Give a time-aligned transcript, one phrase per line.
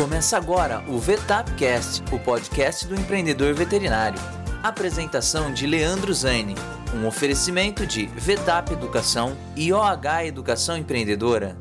[0.00, 4.18] Começa agora o VetapCast, o podcast do empreendedor veterinário.
[4.62, 6.54] Apresentação de Leandro Zaine,
[6.94, 11.54] um oferecimento de Vetap Educação e OH Educação Empreendedora.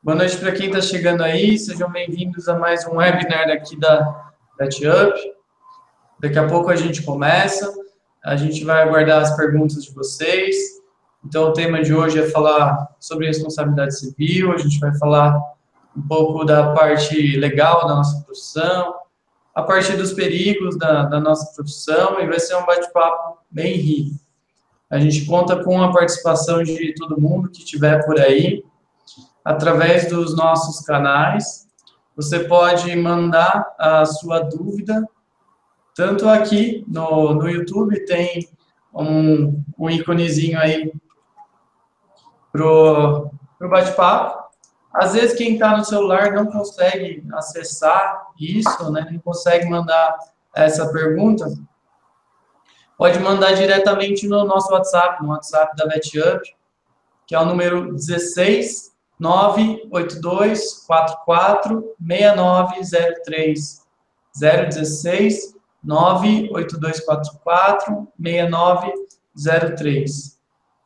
[0.00, 4.32] Boa noite para quem está chegando aí, sejam bem-vindos a mais um webinar aqui da
[4.56, 5.18] VetUp.
[6.20, 7.68] Daqui a pouco a gente começa,
[8.24, 10.54] a gente vai aguardar as perguntas de vocês.
[11.24, 15.51] Então, o tema de hoje é falar sobre responsabilidade civil, a gente vai falar
[15.96, 18.94] um pouco da parte legal da nossa profissão,
[19.54, 24.16] a parte dos perigos da, da nossa profissão, e vai ser um bate-papo bem rico.
[24.90, 28.64] A gente conta com a participação de todo mundo que estiver por aí,
[29.44, 31.66] através dos nossos canais.
[32.16, 35.06] Você pode mandar a sua dúvida,
[35.94, 38.48] tanto aqui no, no YouTube, tem
[38.94, 40.92] um, um íconezinho aí
[42.50, 44.41] pro, pro bate-papo,
[44.92, 49.08] às vezes quem está no celular não consegue acessar isso, né?
[49.10, 50.16] Não consegue mandar
[50.54, 51.46] essa pergunta.
[52.96, 56.54] Pode mandar diretamente no nosso WhatsApp, no WhatsApp da VetUp,
[57.26, 63.82] que é o número 16 982 44 6903
[64.34, 70.41] 016 982 44 6903.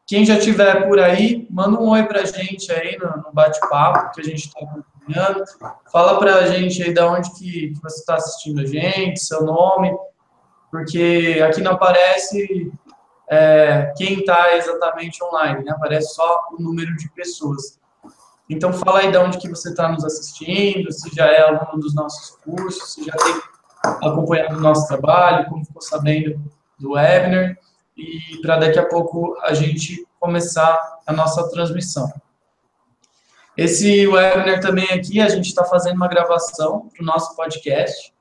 [0.07, 4.12] Quem já estiver por aí, manda um oi para a gente aí no, no bate-papo
[4.15, 5.45] que a gente está acompanhando.
[5.91, 9.43] Fala para a gente aí de onde que, que você está assistindo a gente, seu
[9.43, 9.93] nome,
[10.71, 12.73] porque aqui não aparece
[13.29, 15.73] é, quem está exatamente online, né?
[15.73, 17.81] aparece só o número de pessoas.
[18.49, 21.97] Então fala aí de onde que você está nos assistindo, se já é aluno dos
[21.97, 23.43] nossos cursos, se já tem
[24.09, 26.41] acompanhado o nosso trabalho, como ficou sabendo
[26.79, 27.59] do webinar
[27.97, 32.13] e para daqui a pouco a gente começar a nossa transmissão.
[33.57, 38.13] Esse webinar também aqui, a gente está fazendo uma gravação para o nosso podcast,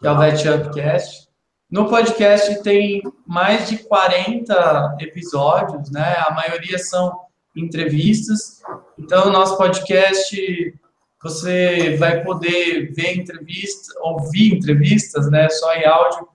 [0.00, 1.28] que é o Vet Upcast.
[1.70, 6.16] No podcast tem mais de 40 episódios, né?
[6.26, 7.20] A maioria são
[7.54, 8.60] entrevistas.
[8.98, 10.74] Então, o nosso podcast,
[11.22, 15.48] você vai poder ver entrevistas, ouvir entrevistas, né?
[15.48, 16.28] Só em áudio,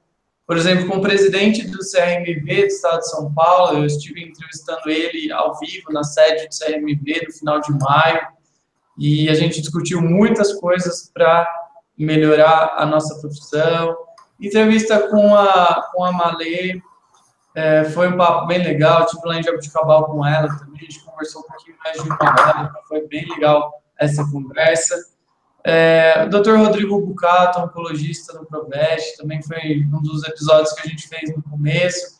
[0.47, 4.89] por exemplo, com o presidente do CRMV do Estado de São Paulo, eu estive entrevistando
[4.89, 8.27] ele ao vivo na sede do CRMV no final de maio,
[8.97, 11.47] e a gente discutiu muitas coisas para
[11.97, 13.97] melhorar a nossa profissão.
[14.39, 16.79] Entrevista com a, com a Malê,
[17.55, 20.91] é, foi um papo bem legal, eu estive lá em Jabuticabal com ela também, a
[20.91, 25.14] gente conversou um pouquinho mais de uma hora, foi bem legal essa conversa.
[25.67, 26.57] É, o Dr.
[26.57, 31.41] Rodrigo Bucato, oncologista no Provest, também foi um dos episódios que a gente fez no
[31.41, 32.19] começo.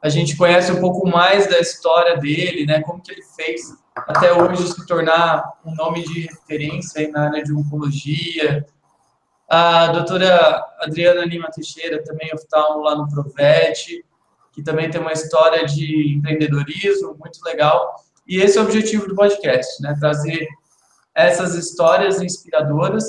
[0.00, 3.60] A gente conhece um pouco mais da história dele, né, como que ele fez
[3.94, 8.64] até hoje se tornar um nome de referência na área de oncologia.
[9.46, 14.02] A doutora Adriana Lima Teixeira, também oftalmo lá no Provet,
[14.52, 17.94] que também tem uma história de empreendedorismo muito legal.
[18.26, 20.48] E esse é o objetivo do podcast, né, trazer
[21.14, 23.04] essas histórias inspiradoras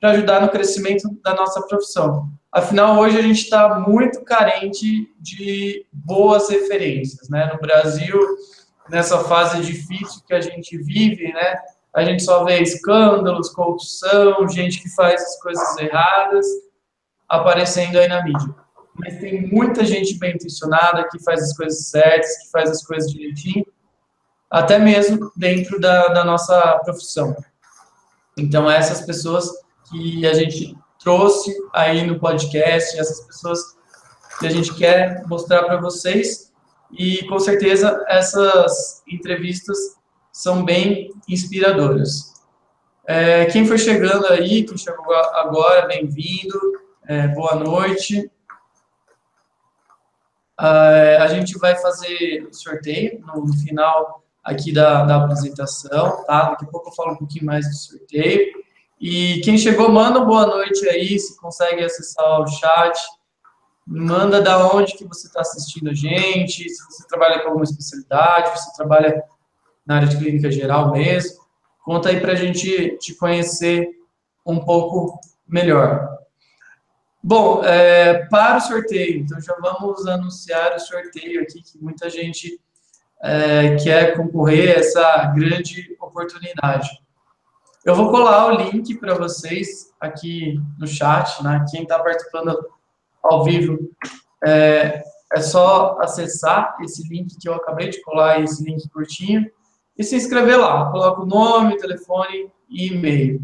[0.00, 2.30] para ajudar no crescimento da nossa profissão.
[2.52, 7.50] Afinal, hoje a gente está muito carente de boas referências, né?
[7.52, 8.18] No Brasil,
[8.88, 11.56] nessa fase difícil que a gente vive, né?
[11.94, 16.46] A gente só vê escândalos, corrupção, gente que faz as coisas erradas
[17.28, 18.54] aparecendo aí na mídia.
[18.94, 23.10] Mas tem muita gente bem intencionada que faz as coisas certas, que faz as coisas
[23.10, 23.66] direitinho
[24.56, 27.36] até mesmo dentro da, da nossa profissão.
[28.38, 29.50] Então, essas pessoas
[29.90, 33.60] que a gente trouxe aí no podcast, essas pessoas
[34.40, 36.50] que a gente quer mostrar para vocês,
[36.90, 39.76] e com certeza essas entrevistas
[40.32, 42.32] são bem inspiradoras.
[43.06, 46.58] É, quem foi chegando aí, quem chegou agora, bem-vindo,
[47.06, 48.30] é, boa noite.
[50.58, 56.50] É, a gente vai fazer sorteio no, no final aqui da, da apresentação, tá?
[56.50, 58.46] Daqui a pouco eu falo um pouquinho mais do sorteio.
[58.98, 62.96] E quem chegou, manda boa noite aí, se consegue acessar o chat.
[63.84, 68.58] Manda da onde que você está assistindo a gente, se você trabalha com alguma especialidade,
[68.58, 69.22] se você trabalha
[69.84, 71.44] na área de clínica geral mesmo.
[71.84, 73.88] Conta aí para a gente te conhecer
[74.44, 76.18] um pouco melhor.
[77.22, 82.60] Bom, é, para o sorteio, então já vamos anunciar o sorteio aqui, que muita gente
[83.22, 86.88] é, quer concorrer a essa grande oportunidade.
[87.84, 91.64] Eu vou colar o link para vocês aqui no chat, né?
[91.70, 92.58] Quem está participando
[93.22, 93.78] ao vivo
[94.44, 95.02] é,
[95.32, 99.48] é só acessar esse link que eu acabei de colar, esse link curtinho,
[99.96, 100.90] e se inscrever lá.
[100.90, 103.40] Coloca o nome, telefone e e-mail.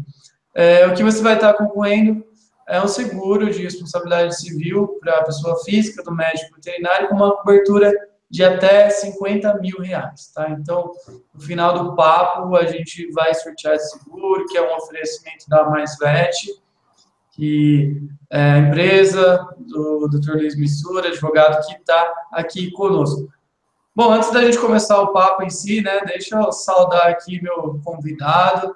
[0.53, 2.23] É, o que você vai estar concorrendo
[2.67, 7.35] é um seguro de responsabilidade civil para a pessoa física do médico veterinário com uma
[7.37, 7.91] cobertura
[8.33, 10.49] de até 50 mil reais, tá?
[10.49, 10.91] Então,
[11.31, 15.69] no final do papo, a gente vai sortear esse seguro, que é um oferecimento da
[15.69, 16.35] Mais Vet,
[17.29, 17.95] que
[18.31, 20.31] é a empresa do Dr.
[20.31, 23.31] Luiz Missura, advogado que está aqui conosco.
[23.95, 27.79] Bom, antes da gente começar o papo em si, né, deixa eu saudar aqui meu
[27.85, 28.75] convidado.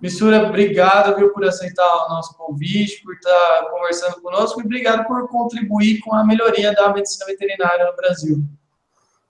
[0.00, 5.28] Missura, obrigado viu, por aceitar o nosso convite, por estar conversando conosco e obrigado por
[5.28, 8.42] contribuir com a melhoria da medicina veterinária no Brasil.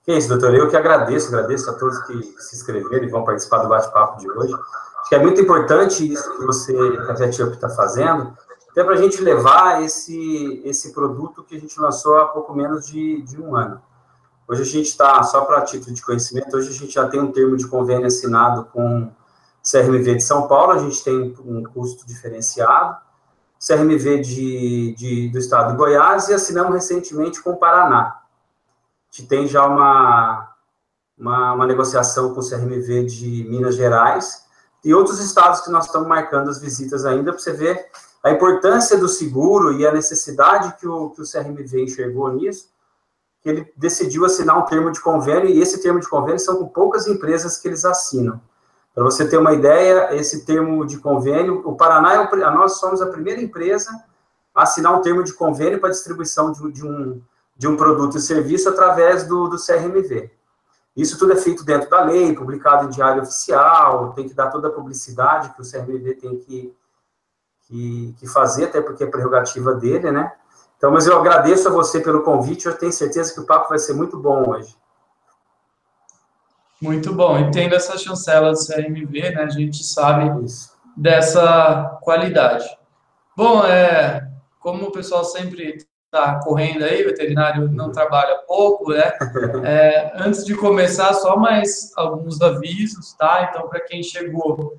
[0.05, 0.55] Que é isso, doutor.
[0.55, 4.31] Eu que agradeço, agradeço a todos que se inscreveram e vão participar do bate-papo de
[4.31, 4.53] hoje.
[4.53, 8.37] Acho que é muito importante isso que você, que a VetUp está fazendo,
[8.71, 12.87] até para a gente levar esse, esse produto que a gente lançou há pouco menos
[12.87, 13.81] de, de um ano.
[14.47, 17.33] Hoje a gente está, só para título de conhecimento, hoje a gente já tem um
[17.33, 19.11] termo de convênio assinado com
[19.63, 22.99] CRMV de São Paulo, a gente tem um custo diferenciado,
[23.59, 28.24] CRMV de, de, do estado de Goiás e assinamos recentemente com o Paraná
[29.15, 30.53] gente tem já uma,
[31.17, 34.45] uma, uma, negociação com o CRMV de Minas Gerais
[34.85, 37.87] e outros estados que nós estamos marcando as visitas ainda, para você ver
[38.25, 42.69] a importância do seguro e a necessidade que o, que o CRMV enxergou nisso,
[43.41, 46.67] que ele decidiu assinar um termo de convênio, e esse termo de convênio são com
[46.67, 48.41] poucas empresas que eles assinam.
[48.95, 53.01] Para você ter uma ideia, esse termo de convênio, o Paraná, é o, nós somos
[53.01, 53.91] a primeira empresa
[54.55, 57.21] a assinar um termo de convênio para distribuição de, de um
[57.57, 60.31] de um produto e serviço através do, do CRMV.
[60.97, 64.69] Isso tudo é feito dentro da lei, publicado em diário oficial, tem que dar toda
[64.69, 66.75] a publicidade que o CRMV tem que,
[67.67, 70.33] que, que fazer, até porque é prerrogativa dele, né?
[70.77, 73.79] Então, mas eu agradeço a você pelo convite, eu tenho certeza que o papo vai
[73.79, 74.77] ser muito bom hoje.
[76.81, 80.73] Muito bom, e tendo essa chancela do CRMV, né, a gente sabe Isso.
[80.97, 82.67] dessa qualidade.
[83.37, 84.31] Bom, é,
[84.61, 85.79] como o pessoal sempre
[86.15, 89.13] está correndo aí, veterinário não trabalha pouco, né?
[89.65, 93.49] É, antes de começar, só mais alguns avisos, tá?
[93.51, 94.79] Então, para quem chegou,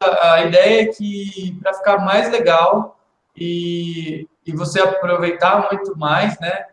[0.00, 2.98] a ideia é que para ficar mais legal
[3.36, 6.66] e, e você aproveitar muito mais, né?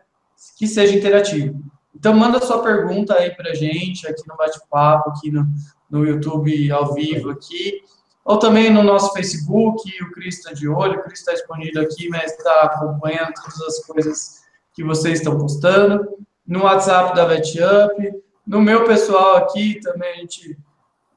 [0.56, 1.60] Que seja interativo.
[1.94, 5.46] Então, manda sua pergunta aí para gente, aqui no bate-papo, aqui no,
[5.90, 7.82] no YouTube ao vivo aqui
[8.28, 12.10] ou também no nosso Facebook, o Cris está de olho, o Cris está escondido aqui,
[12.10, 14.42] mas está acompanhando todas as coisas
[14.74, 16.06] que vocês estão postando,
[16.46, 20.58] no WhatsApp da VetUp, no meu pessoal aqui também a gente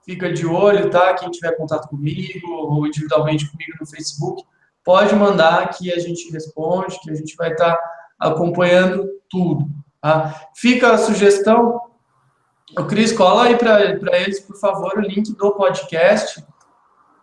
[0.06, 1.14] fica de olho, tá?
[1.16, 4.42] Quem tiver contato comigo ou individualmente comigo no Facebook,
[4.82, 7.84] pode mandar que a gente responde, que a gente vai estar tá
[8.18, 9.68] acompanhando tudo,
[10.00, 10.48] tá?
[10.56, 11.78] Fica a sugestão,
[12.78, 16.42] o Cris, cola aí para eles, por favor, o link do podcast,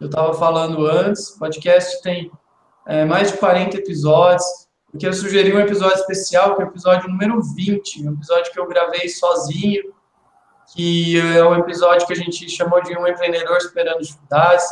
[0.00, 2.30] eu estava falando antes, o podcast tem
[2.86, 4.44] é, mais de 40 episódios.
[4.92, 8.60] Eu quero sugerir um episódio especial, que é o episódio número 20, um episódio que
[8.60, 9.92] eu gravei sozinho,
[10.74, 14.66] que é um episódio que a gente chamou de um empreendedor superando dificuldades.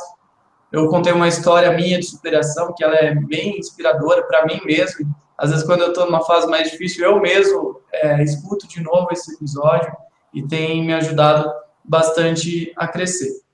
[0.70, 5.06] Eu contei uma história minha de superação, que ela é bem inspiradora para mim mesmo.
[5.36, 9.08] Às vezes, quando eu estou numa fase mais difícil, eu mesmo é, escuto de novo
[9.10, 9.92] esse episódio
[10.32, 11.50] e tem me ajudado
[11.84, 13.45] bastante a crescer.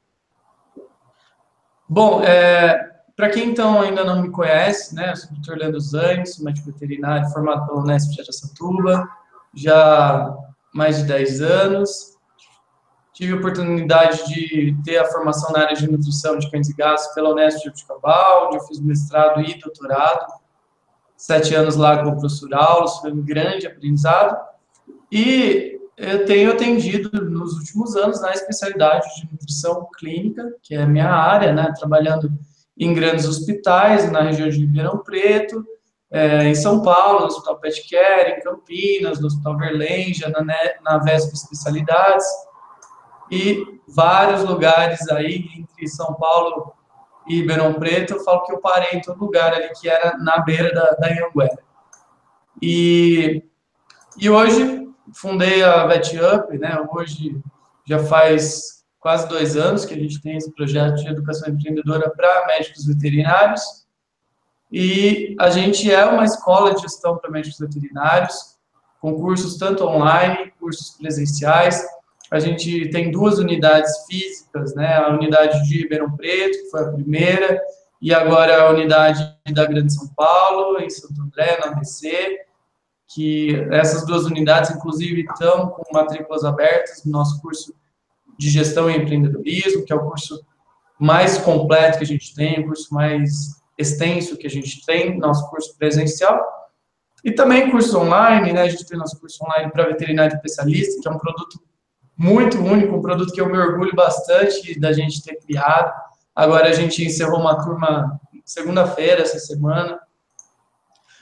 [1.88, 5.59] Bom, é, para quem então ainda não me conhece, né, eu sou o Dr.
[5.59, 9.09] Leandro Zanes, médico veterinário formado pela Unesp de Aracatuba,
[9.54, 10.37] já há
[10.75, 12.16] mais de 10 anos.
[13.12, 17.07] Tive a oportunidade de ter a formação na área de nutrição de cães e gatos
[17.09, 20.33] pela Unesp de Jabuticabal, onde eu fiz mestrado e doutorado.
[21.14, 24.37] Sete anos lá com o professor Aulos, foi um grande aprendizado.
[25.11, 30.87] E eu tenho atendido nos últimos anos na especialidade de nutrição clínica, que é a
[30.87, 32.30] minha área, né, trabalhando
[32.78, 35.64] em grandes hospitais, na região de Ribeirão Preto,
[36.11, 40.44] é, em São Paulo, no Hospital Pet Care, em Campinas, no Hospital Verlenja, na,
[40.82, 42.26] na Vespa Especialidades,
[43.30, 46.72] e vários lugares aí, entre São Paulo
[47.26, 50.38] e Ribeirão Preto, eu falo que eu parei em todo lugar ali, que era na
[50.38, 51.62] beira da, da Anhanguera.
[52.61, 53.42] E,
[54.18, 56.78] e hoje fundei a VetUp, né?
[56.92, 57.40] Hoje
[57.87, 62.47] já faz quase dois anos que a gente tem esse projeto de educação empreendedora para
[62.47, 63.62] médicos veterinários.
[64.71, 68.57] E a gente é uma escola de gestão para médicos veterinários,
[69.00, 71.85] com cursos tanto online, cursos presenciais.
[72.31, 74.97] A gente tem duas unidades físicas, né?
[74.97, 77.61] A unidade de Ribeirão Preto, que foi a primeira,
[78.00, 82.40] e agora a unidade da Grande São Paulo, em Santo André, na ABC
[83.14, 87.75] que essas duas unidades, inclusive, estão com matrículas abertas no nosso curso
[88.38, 90.45] de gestão e empreendedorismo, que é o curso
[90.99, 93.31] mais completo que a gente tem, o curso mais
[93.76, 96.40] extenso que a gente tem, nosso curso presencial.
[97.25, 98.62] E também curso online, né?
[98.62, 101.61] A gente tem nosso curso online para veterinário especialista, que é um produto
[102.16, 105.92] muito único, um produto que eu me orgulho bastante da gente ter criado.
[106.35, 110.00] Agora a gente encerrou uma turma segunda-feira, essa semana.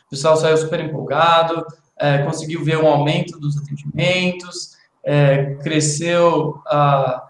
[0.06, 1.64] O pessoal saiu super empolgado,
[2.00, 7.28] é, conseguiu ver um aumento dos atendimentos, é, cresceu a,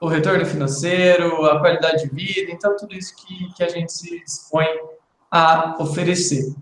[0.00, 4.20] o retorno financeiro, a qualidade de vida, então tudo isso que, que a gente se
[4.24, 4.66] dispõe
[5.30, 6.54] a oferecer.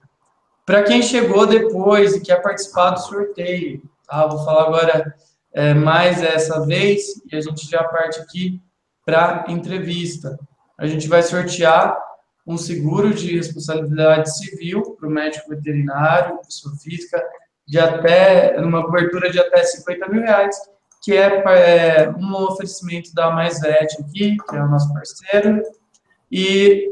[0.64, 4.26] Para quem chegou depois e quer participar do sorteio, tá?
[4.26, 5.14] vou falar agora
[5.52, 8.60] é, mais essa vez e a gente já parte aqui
[9.04, 10.38] para entrevista.
[10.76, 11.98] A gente vai sortear
[12.48, 17.22] um seguro de responsabilidade civil para o médico veterinário, pessoa física,
[17.66, 20.56] de até, uma cobertura de até 50 mil reais,
[21.02, 25.62] que é, é um oferecimento da Mais Vet aqui, que é o nosso parceiro,
[26.32, 26.88] e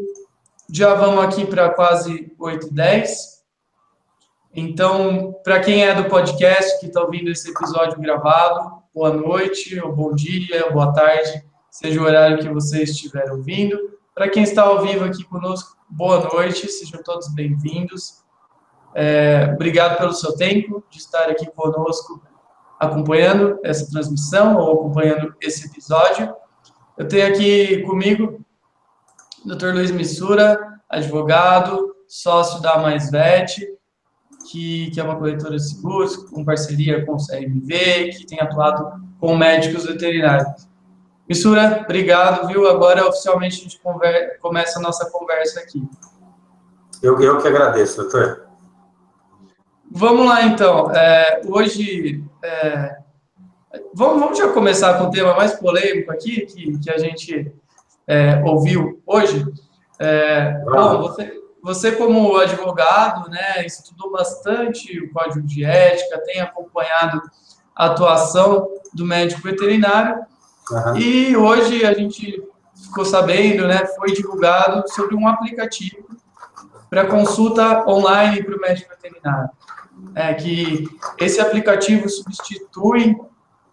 [0.71, 3.37] já vamos aqui para quase 8 e 10.
[4.55, 9.91] Então, para quem é do podcast, que está ouvindo esse episódio gravado, boa noite, ou
[9.91, 13.96] bom dia, ou boa tarde, seja o horário que você estiver ouvindo.
[14.17, 18.25] Para quem está ao vivo aqui conosco, boa noite, sejam todos bem-vindos.
[18.95, 22.23] É, obrigado pelo seu tempo de estar aqui conosco
[22.81, 26.35] acompanhando essa transmissão ou acompanhando esse episódio.
[26.97, 28.43] Eu tenho aqui comigo
[29.45, 29.75] o Dr.
[29.75, 33.69] Luiz Missura, advogado, sócio da Mais Vet,
[34.51, 38.99] que, que é uma corretora de seguros, com parceria com o CRMV, que tem atuado
[39.21, 40.67] com médicos veterinários.
[41.29, 42.69] Missura, obrigado, viu?
[42.69, 45.83] Agora, oficialmente, a gente conver, começa a nossa conversa aqui.
[47.03, 48.47] Eu, eu que agradeço, doutor.
[49.91, 50.91] Vamos lá, então.
[50.93, 52.97] É, hoje, é,
[53.93, 57.53] vamos, vamos já começar com o tema mais polêmico aqui, que, que a gente
[58.07, 59.45] é, ouviu hoje.
[59.99, 67.21] É, bom, você, você, como advogado, né, estudou bastante o código de ética, tem acompanhado
[67.75, 70.25] a atuação do médico veterinário,
[70.71, 70.97] uhum.
[70.97, 72.43] e hoje a gente
[72.75, 76.07] ficou sabendo, né, foi divulgado sobre um aplicativo
[76.89, 79.51] para consulta online para o médico veterinário.
[80.15, 83.17] É que esse aplicativo substitui,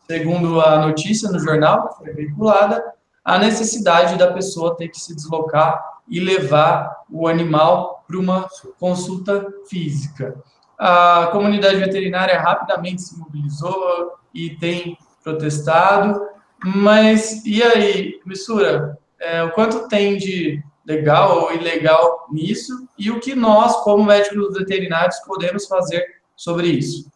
[0.09, 2.83] segundo a notícia no jornal que foi veiculada,
[3.23, 8.47] a necessidade da pessoa ter que se deslocar e levar o animal para uma
[8.79, 10.35] consulta física.
[10.77, 16.19] A comunidade veterinária rapidamente se mobilizou e tem protestado,
[16.63, 23.19] mas e aí, Missura, é, o quanto tem de legal ou ilegal nisso e o
[23.19, 26.03] que nós, como médicos veterinários, podemos fazer
[26.35, 27.11] sobre isso?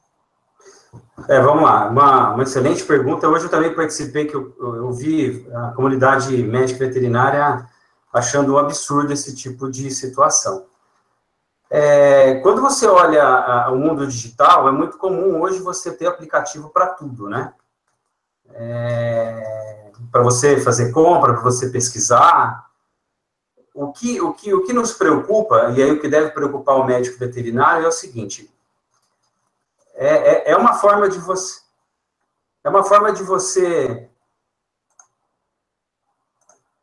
[1.28, 3.28] É, vamos lá, uma, uma excelente pergunta.
[3.28, 7.66] Hoje eu também participei, que eu, eu vi a comunidade médica veterinária
[8.14, 10.66] achando um absurdo esse tipo de situação.
[11.70, 16.88] É, quando você olha o mundo digital, é muito comum hoje você ter aplicativo para
[16.88, 17.54] tudo, né?
[18.60, 22.66] É, para você fazer compra, para você pesquisar.
[23.74, 26.84] O que, o, que, o que nos preocupa, e aí o que deve preocupar o
[26.84, 28.52] médico veterinário é o seguinte:
[29.94, 31.62] é, é, é uma forma de você.
[32.64, 34.10] É uma forma de você.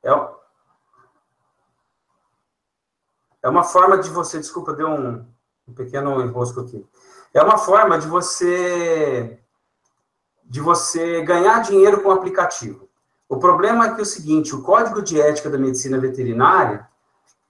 [0.04, 0.10] É,
[3.44, 5.22] É uma forma de você, desculpa, deu um,
[5.68, 6.82] um pequeno enrosco aqui.
[7.34, 9.38] É uma forma de você
[10.44, 12.88] de você ganhar dinheiro com o aplicativo.
[13.28, 16.88] O problema é que é o seguinte, o Código de Ética da Medicina Veterinária,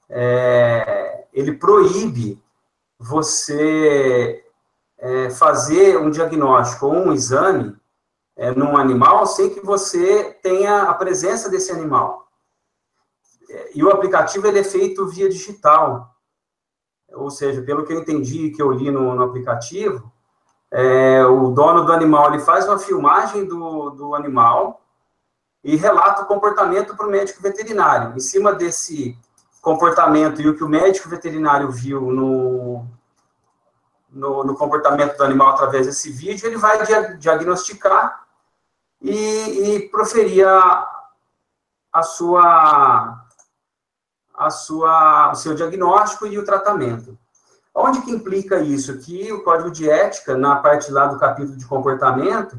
[0.08, 2.42] é, ele proíbe
[2.98, 4.44] você
[4.98, 7.76] é, fazer um diagnóstico ou um exame
[8.36, 12.24] é, num animal sem que você tenha a presença desse animal
[13.74, 16.14] e o aplicativo ele é feito via digital.
[17.12, 20.12] Ou seja, pelo que eu entendi, que eu li no, no aplicativo,
[20.76, 24.82] é, o dono do animal ele faz uma filmagem do, do animal
[25.62, 28.16] e relata o comportamento para o médico veterinário.
[28.16, 29.16] Em cima desse
[29.62, 32.84] comportamento e o que o médico veterinário viu no,
[34.10, 38.26] no, no comportamento do animal através desse vídeo, ele vai dia, diagnosticar
[39.00, 40.88] e, e proferir a,
[41.92, 43.20] a sua
[44.36, 47.16] a sua, o seu diagnóstico e o tratamento.
[47.74, 48.96] Onde que implica isso?
[48.98, 52.56] Que o Código de Ética, na parte lá do capítulo de comportamento,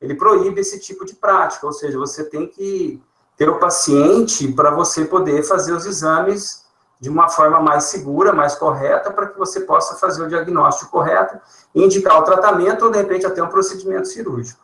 [0.00, 3.02] ele proíbe esse tipo de prática, ou seja, você tem que
[3.36, 6.64] ter o paciente para você poder fazer os exames
[7.00, 11.38] de uma forma mais segura, mais correta, para que você possa fazer o diagnóstico correto,
[11.74, 14.62] indicar o tratamento ou, de repente, até um procedimento cirúrgico.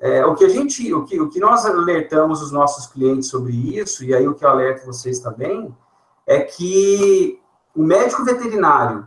[0.00, 3.52] É, o que a gente, o que, o que nós alertamos os nossos clientes sobre
[3.78, 5.74] isso, e aí o que eu alerto vocês também,
[6.26, 7.40] é que
[7.78, 9.06] o médico veterinário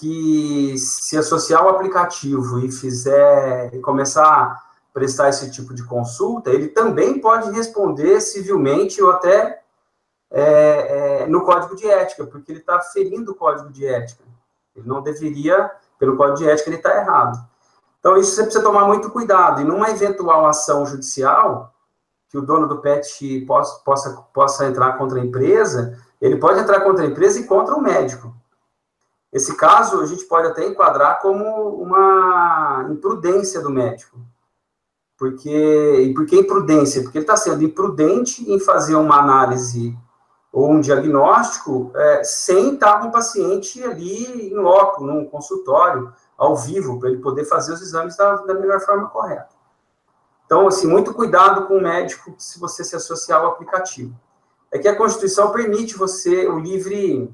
[0.00, 4.60] que se associar ao aplicativo e fizer e começar a
[4.92, 9.62] prestar esse tipo de consulta, ele também pode responder civilmente ou até
[10.28, 10.42] é,
[11.22, 14.24] é, no código de ética, porque ele está ferindo o código de ética.
[14.74, 17.38] Ele não deveria, pelo código de ética, ele está errado.
[18.00, 19.60] Então, isso você precisa tomar muito cuidado.
[19.60, 21.72] E numa eventual ação judicial,
[22.28, 26.80] que o dono do pet possa, possa, possa entrar contra a empresa, ele pode entrar
[26.80, 28.34] contra a empresa e contra o médico.
[29.32, 31.44] Esse caso a gente pode até enquadrar como
[31.82, 34.18] uma imprudência do médico.
[35.18, 37.02] Porque, e por que imprudência?
[37.02, 39.96] Porque ele está sendo imprudente em fazer uma análise
[40.52, 46.56] ou um diagnóstico é, sem estar com o paciente ali em loco, num consultório, ao
[46.56, 49.48] vivo, para ele poder fazer os exames da, da melhor forma correta.
[50.46, 54.14] Então, assim, muito cuidado com o médico se você se associar ao aplicativo.
[54.74, 57.32] É que a Constituição permite você o livre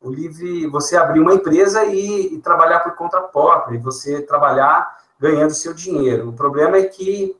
[0.00, 4.98] o livre, você abrir uma empresa e, e trabalhar por conta própria, e você trabalhar
[5.18, 6.28] ganhando seu dinheiro.
[6.28, 7.34] O problema é que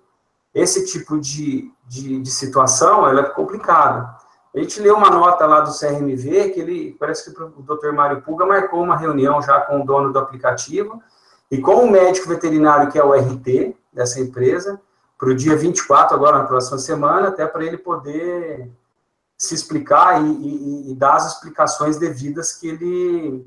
[0.55, 4.17] esse tipo de, de, de situação ela é complicada.
[4.55, 7.93] A gente leu uma nota lá do CRMV, que ele, parece que o Dr.
[7.93, 11.03] Mário Puga marcou uma reunião já com o dono do aplicativo
[11.51, 14.81] e com o médico veterinário, que é o RT dessa empresa,
[15.19, 18.71] para o dia 24, agora na próxima semana, até para ele poder
[19.37, 23.47] se explicar e, e, e, dar as explicações devidas que ele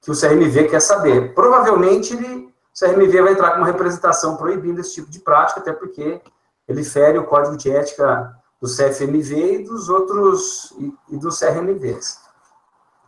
[0.00, 1.34] que o CRMV quer saber.
[1.34, 5.72] Provavelmente ele, o CRMV vai entrar com uma representação proibindo esse tipo de prática, até
[5.72, 6.20] porque
[6.68, 12.20] ele fere o código de ética do CFMV e dos outros e, e dos CRMVs.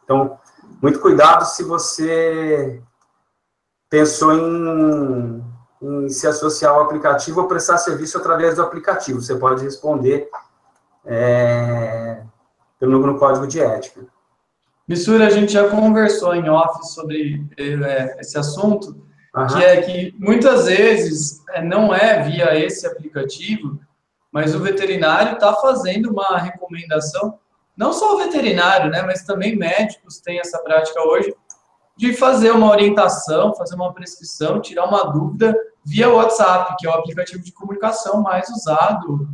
[0.02, 0.38] Então,
[0.83, 2.83] muito cuidado se você
[3.88, 5.45] pensou em,
[5.83, 9.21] em se associar ao aplicativo ou prestar serviço através do aplicativo.
[9.21, 10.28] Você pode responder
[11.07, 12.23] é,
[12.78, 14.07] pelo no código de ética.
[14.88, 19.47] Missura, a gente já conversou em off sobre é, esse assunto, uhum.
[19.47, 23.78] que é que muitas vezes é, não é via esse aplicativo,
[24.32, 27.39] mas o veterinário está fazendo uma recomendação,
[27.76, 31.34] não só o veterinário, né, mas também médicos têm essa prática hoje,
[31.97, 36.95] de fazer uma orientação, fazer uma prescrição, tirar uma dúvida via WhatsApp, que é o
[36.95, 39.28] aplicativo de comunicação mais usado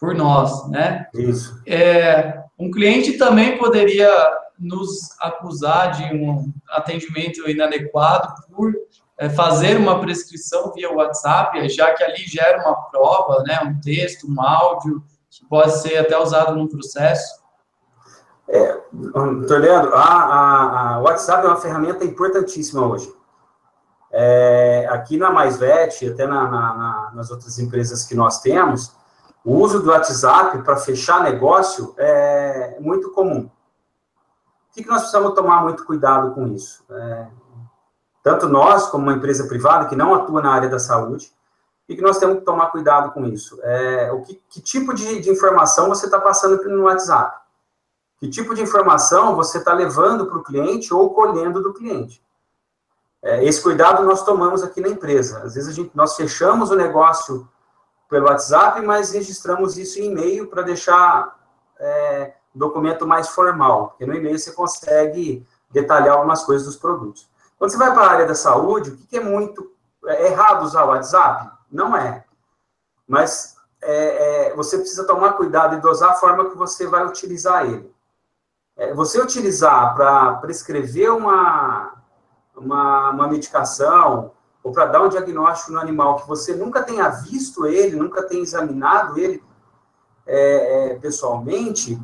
[0.00, 1.06] por nós, né?
[1.14, 1.60] Isso.
[1.66, 4.10] É, um cliente também poderia
[4.58, 8.72] nos acusar de um atendimento inadequado por
[9.18, 14.26] é, fazer uma prescrição via WhatsApp, já que ali gera uma prova, né, um texto,
[14.26, 17.40] um áudio, que pode ser até usado no processo.
[18.48, 23.12] É, Leandro, a, a, a WhatsApp é uma ferramenta importantíssima hoje.
[24.12, 28.92] É, aqui na MaisVet, até na, na, na, nas outras empresas que nós temos,
[29.44, 33.50] o uso do WhatsApp para fechar negócio é muito comum.
[34.70, 36.84] O que, nós precisamos tomar muito cuidado com isso?
[36.90, 37.26] É,
[38.22, 41.32] tanto nós, como uma empresa privada que não atua na área da saúde,
[41.88, 43.58] o que nós temos que tomar cuidado com isso?
[43.62, 47.36] É, o que, que tipo de, de informação você está passando no WhatsApp?
[48.20, 52.22] Que tipo de informação você está levando para o cliente ou colhendo do cliente?
[53.22, 55.42] É, esse cuidado nós tomamos aqui na empresa.
[55.42, 57.48] Às vezes gente, nós fechamos o negócio
[58.10, 61.38] pelo WhatsApp, mas registramos isso em e-mail para deixar
[61.78, 67.30] é, documento mais formal, porque no e-mail você consegue detalhar algumas coisas dos produtos.
[67.56, 69.70] Quando você vai para a área da saúde, o que, é muito
[70.06, 71.50] é errado usar o WhatsApp?
[71.70, 72.24] Não é.
[73.06, 77.64] Mas é, é, você precisa tomar cuidado e dosar a forma que você vai utilizar
[77.64, 77.94] ele.
[78.76, 81.94] É, você utilizar para prescrever uma,
[82.56, 87.66] uma, uma medicação, ou para dar um diagnóstico no animal que você nunca tenha visto
[87.66, 89.42] ele, nunca tenha examinado ele
[90.26, 91.98] é, é, pessoalmente,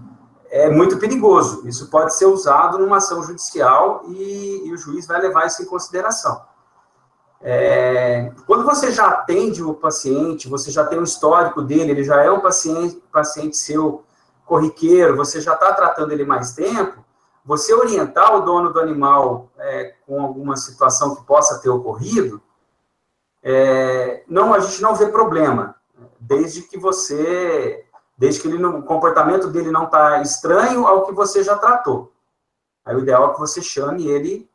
[0.50, 1.66] é muito perigoso.
[1.68, 5.66] Isso pode ser usado numa ação judicial e, e o juiz vai levar isso em
[5.66, 6.42] consideração.
[7.42, 12.22] É, quando você já atende o paciente, você já tem um histórico dele, ele já
[12.22, 14.02] é um paciente, paciente seu
[14.44, 17.04] corriqueiro, você já está tratando ele mais tempo,
[17.44, 22.42] você orientar o dono do animal é, com alguma situação que possa ter ocorrido,
[23.48, 25.76] é, não, a gente não vê problema,
[26.18, 27.86] desde que você,
[28.18, 32.12] desde que ele, o comportamento dele não está estranho ao que você já tratou.
[32.84, 34.50] Aí o ideal é que você chame ele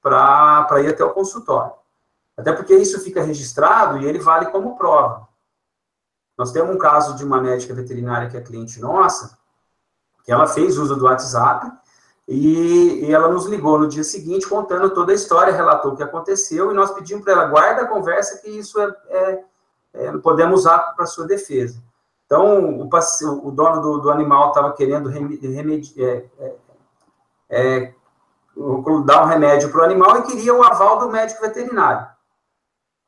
[0.00, 1.74] para ir até o consultório.
[2.34, 5.28] Até porque isso fica registrado e ele vale como prova.
[6.38, 9.38] Nós temos um caso de uma médica veterinária que é cliente nossa,
[10.24, 11.70] que ela fez uso do WhatsApp
[12.32, 16.02] e, e, ela nos ligou no dia seguinte contando toda a história, relatou o que
[16.04, 19.44] aconteceu, e nós pedimos para ela, guarda a conversa, que isso é, é,
[19.94, 21.82] é, podemos usar para sua defesa.
[22.26, 22.88] Então, o,
[23.48, 26.54] o dono do, do animal estava querendo é, é,
[27.50, 27.94] é
[29.04, 32.06] dar um remédio para o animal e queria o aval do médico veterinário.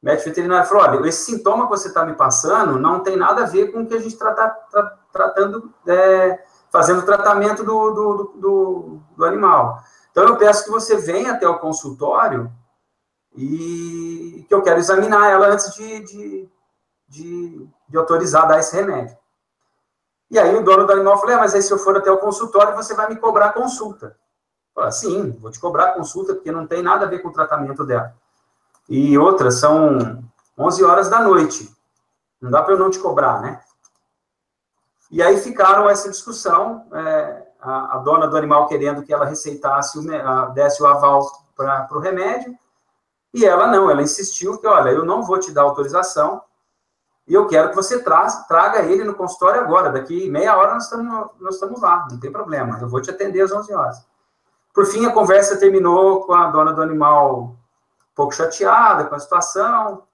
[0.02, 3.42] O médico veterinário falou: olha, esse sintoma que você está me passando não tem nada
[3.42, 8.32] a ver com o que a gente está tra, tratando, é, fazendo tratamento do, do,
[8.34, 9.78] do, do, animal.
[10.10, 12.50] Então, eu peço que você venha até o consultório
[13.36, 16.48] e que eu quero examinar ela antes de, de,
[17.06, 19.16] de, de autorizar a dar esse remédio.
[20.30, 22.16] E aí o dono do animal falou: é, mas aí se eu for até o
[22.16, 24.16] consultório, você vai me cobrar consulta.
[24.74, 27.84] Falei, sim, vou te cobrar consulta, porque não tem nada a ver com o tratamento
[27.84, 28.14] dela.
[28.88, 30.24] E outra, são
[30.58, 31.70] 11 horas da noite.
[32.40, 33.60] Não dá para eu não te cobrar, né?
[35.12, 39.98] E aí ficaram essa discussão, é, a, a, dona do animal querendo que ela receitasse,
[39.98, 42.56] o, a, desse o aval para o remédio,
[43.34, 46.40] e ela não, ela insistiu que, olha, eu não vou te dar autorização,
[47.28, 50.84] e eu quero que você tra traga ele no consultório agora, daqui meia hora nós
[50.84, 54.06] estamos, nós estamos lá, não tem problema, eu vou te atender às 11 horas.
[54.72, 57.56] Por fim, a conversa terminou com a dona do animal um
[58.14, 60.04] pouco chateada com a situação.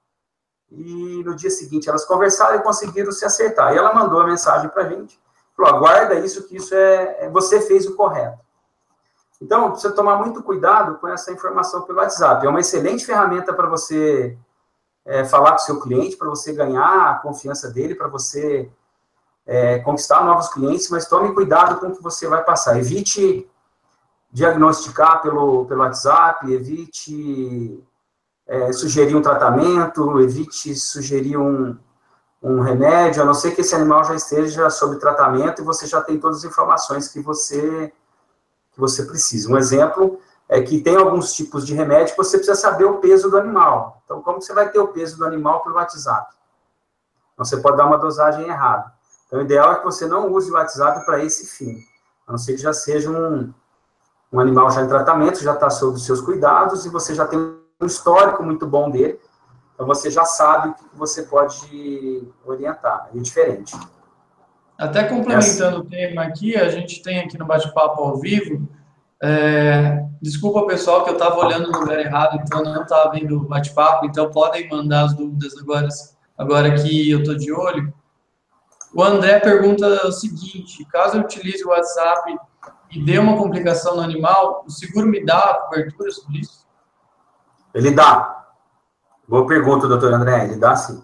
[0.70, 3.72] E no dia seguinte elas conversaram e conseguiram se acertar.
[3.72, 5.18] E ela mandou a mensagem para a gente:
[5.56, 7.30] falou, aguarda isso, que isso é, é.
[7.30, 8.38] Você fez o correto.
[9.40, 12.44] Então, precisa tomar muito cuidado com essa informação pelo WhatsApp.
[12.44, 14.36] É uma excelente ferramenta para você
[15.04, 18.68] é, falar com o seu cliente, para você ganhar a confiança dele, para você
[19.46, 22.78] é, conquistar novos clientes, mas tome cuidado com o que você vai passar.
[22.78, 23.48] Evite
[24.30, 27.82] diagnosticar pelo, pelo WhatsApp, evite
[28.48, 31.76] é, sugerir um tratamento, evite sugerir um,
[32.42, 36.00] um remédio, a não ser que esse animal já esteja sob tratamento e você já
[36.00, 37.92] tem todas as informações que você,
[38.72, 39.52] que você precisa.
[39.52, 43.30] Um exemplo é que tem alguns tipos de remédio que você precisa saber o peso
[43.30, 44.00] do animal.
[44.04, 46.34] Então, como você vai ter o peso do animal pelo WhatsApp?
[47.34, 48.90] Então, você pode dar uma dosagem errada.
[49.26, 51.78] Então, o ideal é que você não use o WhatsApp para esse fim,
[52.26, 53.52] a não ser que já seja um,
[54.32, 57.58] um animal já em tratamento, já está sob os seus cuidados e você já tem
[57.80, 59.18] um histórico muito bom dele,
[59.74, 63.76] então você já sabe o que você pode orientar, é diferente.
[64.76, 68.68] Até complementando o tema aqui, a gente tem aqui no bate-papo ao vivo,
[69.20, 73.48] é, desculpa pessoal que eu estava olhando no lugar errado, então não estava vendo o
[73.48, 75.88] bate-papo, então podem mandar as dúvidas agora,
[76.36, 77.92] agora que eu estou de olho.
[78.94, 82.36] O André pergunta o seguinte, caso eu utilize o WhatsApp
[82.90, 86.67] e dê uma complicação no animal, o seguro me dá cobertura sobre isso?
[87.74, 88.46] Ele dá.
[89.26, 90.44] Boa pergunta, doutor André.
[90.44, 91.02] Ele dá sim.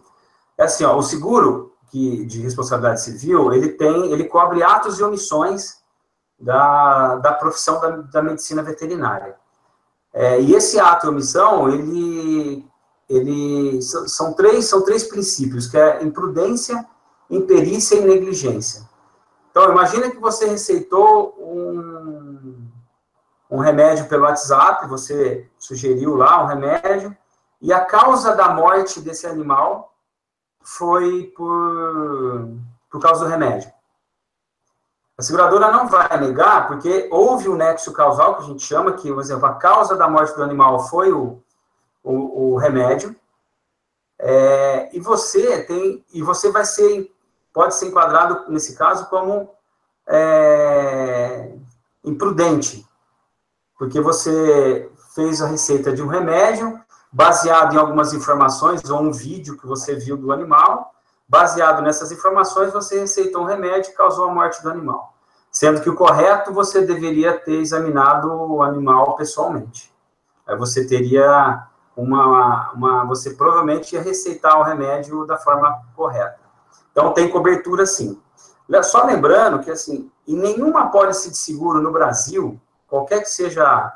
[0.56, 5.02] É assim, ó, o seguro que, de responsabilidade civil, ele tem, ele cobre atos e
[5.02, 5.78] omissões
[6.38, 9.36] da, da profissão da, da medicina veterinária.
[10.12, 12.64] É, e esse ato e omissão, ele,
[13.08, 16.86] ele são, três, são três princípios, que é imprudência,
[17.28, 18.88] imperícia e negligência.
[19.50, 22.33] Então, imagina que você receitou um,
[23.54, 27.16] um remédio pelo WhatsApp, você sugeriu lá um remédio,
[27.60, 29.94] e a causa da morte desse animal
[30.60, 32.48] foi por,
[32.90, 33.72] por causa do remédio.
[35.16, 39.12] A seguradora não vai negar, porque houve o nexo causal, que a gente chama, que,
[39.12, 41.40] por exemplo, a causa da morte do animal foi o,
[42.02, 43.14] o, o remédio,
[44.18, 47.14] é, e você tem, e você vai ser
[47.52, 49.48] pode ser enquadrado, nesse caso, como
[50.08, 51.54] é,
[52.04, 52.84] imprudente,
[53.78, 56.80] porque você fez a receita de um remédio
[57.12, 60.92] baseado em algumas informações ou um vídeo que você viu do animal,
[61.28, 65.14] baseado nessas informações, você receitou um remédio que causou a morte do animal.
[65.50, 69.94] Sendo que o correto, você deveria ter examinado o animal pessoalmente.
[70.46, 76.40] Aí você teria uma, uma você provavelmente ia receitar o remédio da forma correta.
[76.90, 78.20] Então, tem cobertura sim.
[78.82, 82.60] Só lembrando que, assim, em nenhuma pólice de seguro no Brasil,
[82.94, 83.92] qualquer que seja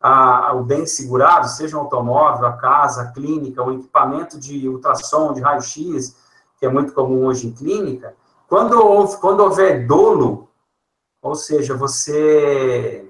[0.00, 4.68] a, a, o bem segurado, seja um automóvel, a casa, a clínica, o equipamento de
[4.68, 6.16] ultrassom, de raio-x,
[6.58, 8.16] que é muito comum hoje em clínica,
[8.48, 8.76] quando,
[9.18, 10.50] quando houver dolo,
[11.22, 13.08] ou seja, você,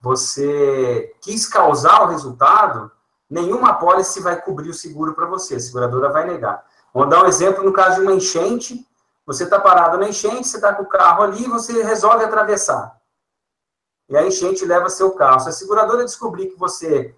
[0.00, 2.90] você quis causar o resultado,
[3.28, 6.64] nenhuma pólice vai cobrir o seguro para você, a seguradora vai negar.
[6.94, 8.86] Vou dar um exemplo no caso de uma enchente.
[9.26, 13.01] Você está parado na enchente, você está com o carro ali você resolve atravessar.
[14.08, 15.40] E a enchente leva seu carro.
[15.40, 17.14] Se a seguradora descobrir que você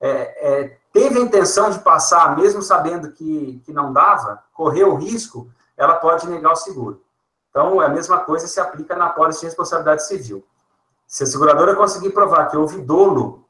[0.00, 4.96] é, é, teve a intenção de passar, mesmo sabendo que, que não dava, correu o
[4.96, 7.02] risco, ela pode negar o seguro.
[7.50, 10.46] Então, a mesma coisa se aplica na pólice de responsabilidade civil.
[11.06, 13.46] Se a seguradora conseguir provar que houve dolo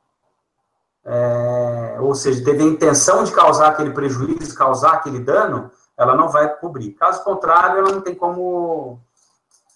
[1.05, 6.15] é, é, ou seja, teve a intenção de causar aquele prejuízo, causar aquele dano, ela
[6.15, 6.93] não vai cobrir.
[6.93, 9.01] Caso contrário, ela não tem como,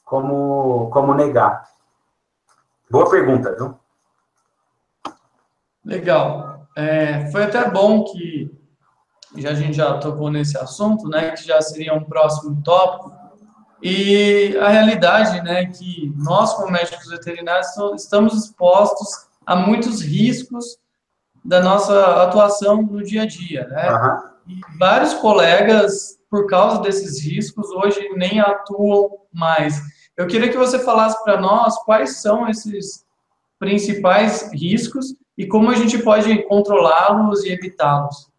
[0.04, 1.69] como, como negar.
[2.90, 3.78] Boa pergunta, viu?
[5.84, 6.66] Legal.
[6.76, 8.50] É, foi até bom que
[9.36, 13.12] já a gente já tocou nesse assunto, né, que já seria um próximo tópico.
[13.82, 19.08] E a realidade, né, que nós como médicos veterinários estamos expostos
[19.46, 20.78] a muitos riscos
[21.44, 23.90] da nossa atuação no dia a dia, né?
[23.90, 24.30] Uhum.
[24.48, 29.80] E vários colegas, por causa desses riscos, hoje nem atuam mais.
[30.20, 33.06] Eu queria que você falasse para nós quais são esses
[33.58, 38.30] principais riscos e como a gente pode controlá-los e evitá-los.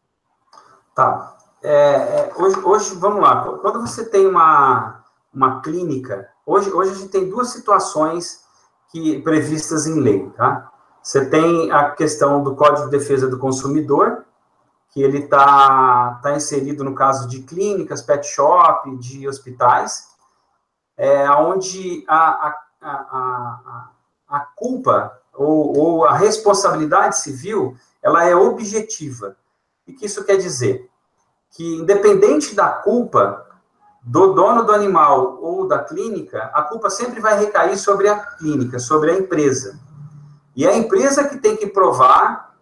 [0.93, 1.37] Tá.
[1.63, 3.43] É, é, hoje, hoje, vamos lá.
[3.63, 8.41] Quando você tem uma, uma clínica, hoje, hoje a gente tem duas situações
[8.91, 10.71] que previstas em lei, tá?
[11.01, 14.23] Você tem a questão do Código de Defesa do Consumidor,
[14.91, 20.10] que ele está tá inserido no caso de clínicas, pet shop, de hospitais,
[21.01, 23.89] é, onde a, a, a,
[24.29, 29.35] a culpa ou, ou, a responsabilidade civil ela é objetiva.
[29.87, 30.87] E que isso quer dizer?
[31.49, 33.47] Que independente da culpa
[34.03, 38.77] do dono do animal ou da clínica, a culpa sempre vai recair sobre a clínica,
[38.77, 39.79] sobre a empresa.
[40.55, 42.55] E é a empresa que tem que provar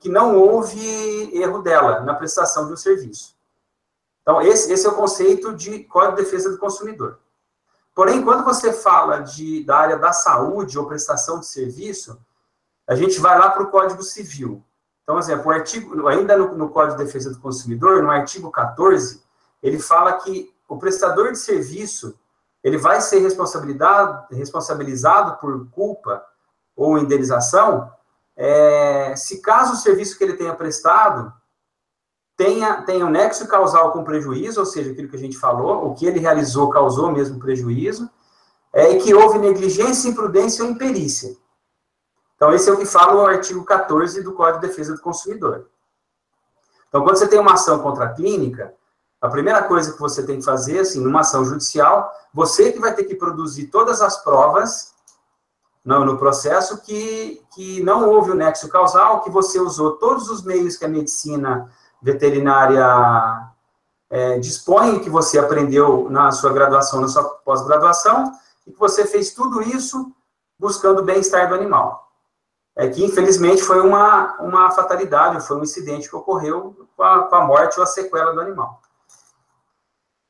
[0.00, 3.36] que não houve erro dela na prestação de um serviço.
[4.22, 7.20] Então, esse, esse é o conceito de Código de Defesa do Consumidor.
[7.94, 12.18] Porém, quando você fala de, da área da saúde ou prestação de serviço,
[12.86, 14.62] a gente vai lá para o Código Civil.
[15.02, 19.22] Então, exemplo, artigo, ainda no, no Código de Defesa do Consumidor, no artigo 14,
[19.62, 22.18] ele fala que o prestador de serviço
[22.64, 26.24] ele vai ser responsabilizado por culpa
[26.74, 27.92] ou indenização,
[28.36, 31.32] é, se caso o serviço que ele tenha prestado
[32.44, 35.94] tenha, tenha um nexo causal com prejuízo, ou seja, aquilo que a gente falou, o
[35.94, 38.10] que ele realizou causou mesmo prejuízo,
[38.70, 41.34] é, e que houve negligência, imprudência ou imperícia.
[42.36, 45.68] Então, esse é o que fala o artigo 14 do Código de Defesa do Consumidor.
[46.88, 48.74] Então, quando você tem uma ação contra a clínica,
[49.22, 52.94] a primeira coisa que você tem que fazer, assim, numa ação judicial, você que vai
[52.94, 54.92] ter que produzir todas as provas
[55.82, 60.42] no, no processo que, que não houve o nexo causal, que você usou todos os
[60.42, 61.70] meios que a medicina
[62.04, 62.86] veterinária
[64.10, 68.30] é, dispõe, que você aprendeu na sua graduação, na sua pós-graduação,
[68.66, 70.12] e que você fez tudo isso
[70.58, 72.12] buscando o bem-estar do animal.
[72.76, 77.36] É que, infelizmente, foi uma, uma fatalidade, foi um incidente que ocorreu com a, com
[77.36, 78.82] a morte ou a sequela do animal.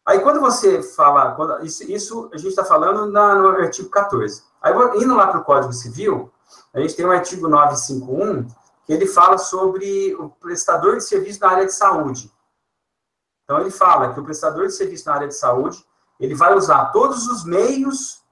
[0.06, 4.44] Aí, quando você fala, quando, isso, isso a gente está falando na, no artigo 14.
[4.62, 6.30] Aí, indo lá para o Código Civil,
[6.72, 8.46] a gente tem o artigo 951,
[8.84, 12.30] que ele fala sobre o prestador de serviço na área de saúde.
[13.44, 15.84] Então, ele fala que o prestador de serviço na área de saúde,
[16.18, 18.22] ele vai usar todos os meios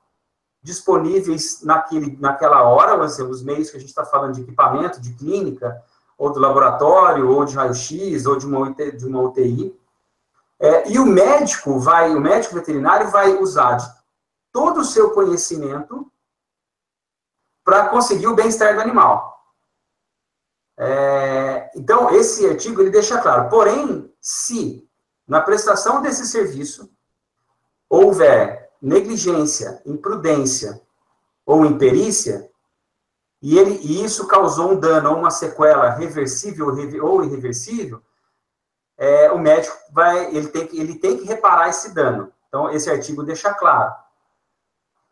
[0.63, 5.01] disponíveis naquele, naquela hora, ou seja, os meios que a gente está falando de equipamento,
[5.01, 5.83] de clínica,
[6.17, 9.77] ou do laboratório, ou de raio-x, ou de uma, de uma UTI,
[10.61, 13.93] é, e o médico vai, o médico veterinário vai usar de
[14.53, 16.09] todo o seu conhecimento
[17.65, 19.32] para conseguir o bem-estar do animal.
[20.85, 23.49] É, então, esse artigo ele deixa claro.
[23.49, 24.85] Porém, se
[25.29, 26.91] na prestação desse serviço
[27.89, 30.83] houver negligência, imprudência
[31.47, 32.51] ou imperícia,
[33.41, 36.67] e, ele, e isso causou um dano ou uma sequela reversível
[37.01, 38.03] ou irreversível,
[38.99, 42.33] é, o médico vai, ele tem, que, ele tem que reparar esse dano.
[42.49, 43.95] Então, esse artigo deixa claro.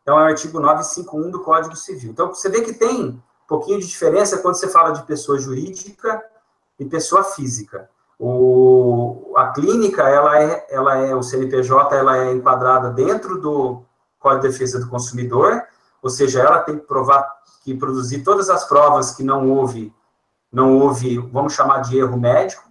[0.02, 2.10] Então, é o artigo 951 do Código Civil.
[2.10, 6.24] Então, você vê que tem pouquinho de diferença quando você fala de pessoa jurídica
[6.78, 7.90] e pessoa física.
[8.16, 13.82] O, a clínica, ela é, ela é, o CNPJ, ela é enquadrada dentro do
[14.20, 15.64] Código de Defesa do Consumidor,
[16.00, 17.28] ou seja, ela tem que provar,
[17.64, 19.92] que produzir todas as provas que não houve,
[20.52, 22.62] não houve, vamos chamar de erro médico,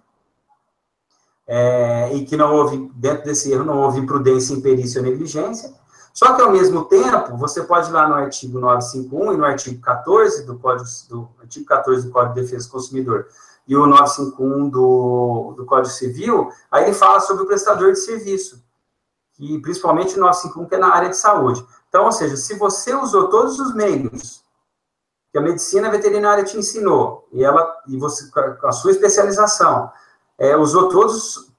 [1.46, 5.74] é, e que não houve, dentro desse erro, não houve imprudência, imperícia ou negligência.
[6.12, 9.80] Só que, ao mesmo tempo, você pode ir lá no artigo 951 e no artigo
[9.80, 13.26] 14 do Código, do, artigo 14 do Código de Defesa do Consumidor
[13.66, 18.60] e o 951 do, do Código Civil, aí ele fala sobre o prestador de serviço,
[19.38, 21.64] e principalmente o 951, que é na área de saúde.
[21.88, 24.44] Então, ou seja, se você usou todos os meios
[25.30, 29.90] que a medicina veterinária te ensinou, e ela e você com a sua especialização,
[30.36, 31.49] é, usou todos,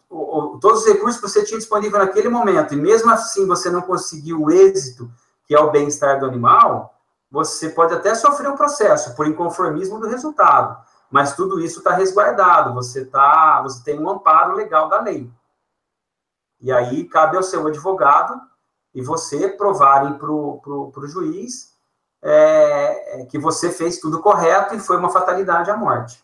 [0.60, 4.42] todos os recursos que você tinha disponível naquele momento, e mesmo assim você não conseguiu
[4.42, 5.10] o êxito,
[5.46, 6.94] que é o bem-estar do animal,
[7.30, 10.78] você pode até sofrer um processo por inconformismo do resultado.
[11.10, 15.30] mas tudo isso está resguardado, você, tá, você tem um amparo legal da lei.
[16.62, 18.40] E aí cabe ao seu advogado
[18.96, 21.72] e você provarem para o juiz
[22.22, 26.24] é, é, que você fez tudo correto e foi uma fatalidade à morte.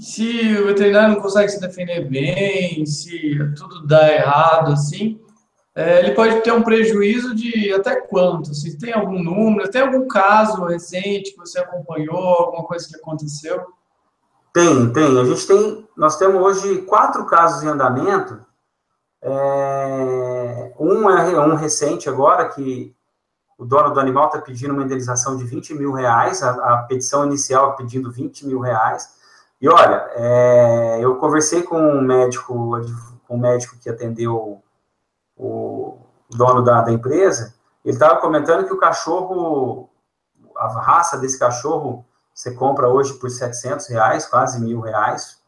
[0.00, 5.20] Se o veterinário não consegue se defender bem, se tudo dá errado, assim,
[5.74, 8.54] é, ele pode ter um prejuízo de até quanto?
[8.54, 13.62] Se tem algum número, tem algum caso recente que você acompanhou, alguma coisa que aconteceu?
[14.54, 15.20] Tem, tem.
[15.20, 18.40] A gente tem, nós temos hoje quatro casos em andamento.
[19.22, 22.94] É, um é um recente agora que
[23.58, 27.26] o dono do animal está pedindo uma indenização de 20 mil reais, a, a petição
[27.26, 29.19] inicial pedindo 20 mil reais.
[29.60, 32.54] E olha, é, eu conversei com um médico,
[33.26, 34.62] com um médico que atendeu
[35.36, 35.98] o
[36.30, 39.90] dono da, da empresa, ele estava comentando que o cachorro,
[40.56, 45.40] a raça desse cachorro, você compra hoje por 700 reais, quase mil reais.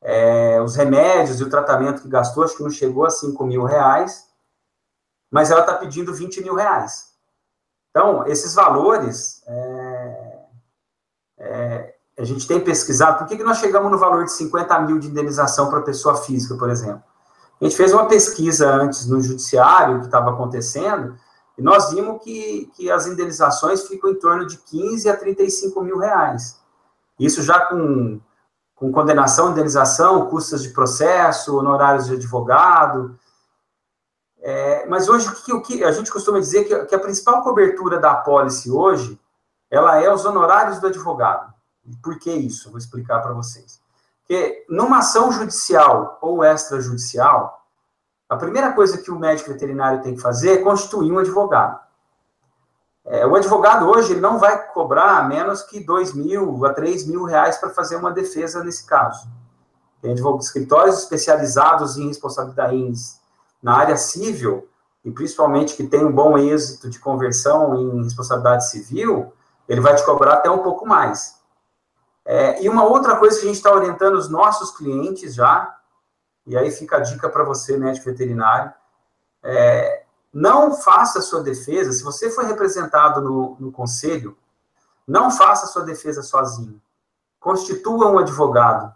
[0.00, 3.64] É, os remédios e o tratamento que gastou, acho que não chegou a 5 mil
[3.64, 4.28] reais,
[5.30, 7.14] mas ela está pedindo 20 mil reais.
[7.90, 10.38] Então, esses valores, é,
[11.38, 14.98] é, a gente tem pesquisado, por que, que nós chegamos no valor de 50 mil
[14.98, 17.02] de indenização para pessoa física, por exemplo?
[17.60, 21.16] A gente fez uma pesquisa antes no judiciário, que estava acontecendo,
[21.56, 25.98] e nós vimos que, que as indenizações ficam em torno de 15 a 35 mil
[25.98, 26.60] reais.
[27.18, 28.20] Isso já com,
[28.74, 33.18] com condenação, indenização, custas de processo, honorários de advogado,
[34.46, 38.12] é, mas hoje, o que, a gente costuma dizer que, que, a principal cobertura da
[38.12, 39.18] apólice hoje,
[39.68, 41.52] ela é os honorários do advogado.
[42.02, 42.70] Por que isso?
[42.70, 43.80] Vou explicar para vocês.
[44.20, 47.64] Porque numa ação judicial ou extrajudicial,
[48.28, 51.80] a primeira coisa que o médico veterinário tem que fazer é constituir um advogado.
[53.04, 57.22] É, o advogado hoje ele não vai cobrar menos que 2 mil a 3 mil
[57.22, 59.28] reais para fazer uma defesa nesse caso.
[60.02, 63.20] Tem escritórios especializados em responsabilidades
[63.62, 64.68] na área civil,
[65.04, 69.32] e principalmente que tem um bom êxito de conversão em responsabilidade civil,
[69.68, 71.35] ele vai te cobrar até um pouco mais.
[72.26, 75.78] É, e uma outra coisa que a gente está orientando os nossos clientes já,
[76.44, 78.72] e aí fica a dica para você, médico veterinário,
[79.44, 84.36] é, não faça sua defesa, se você for representado no, no conselho,
[85.06, 86.82] não faça sua defesa sozinho.
[87.38, 88.92] Constitua um advogado.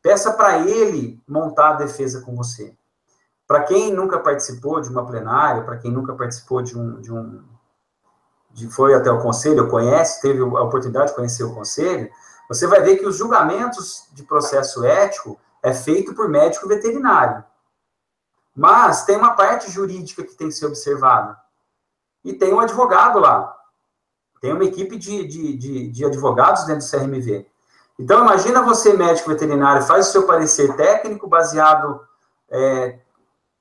[0.00, 2.72] Peça para ele montar a defesa com você.
[3.48, 7.42] Para quem nunca participou de uma plenária, para quem nunca participou de um, de um
[8.52, 12.10] de, foi até o conselho, conhece, teve a oportunidade de conhecer o conselho,
[12.50, 17.44] você vai ver que os julgamentos de processo ético é feito por médico veterinário.
[18.52, 21.38] Mas tem uma parte jurídica que tem que ser observada.
[22.24, 23.56] E tem um advogado lá.
[24.40, 27.46] Tem uma equipe de, de, de, de advogados dentro do CRMV.
[27.96, 32.00] Então, imagina você, médico veterinário, faz o seu parecer técnico baseado
[32.50, 32.98] é,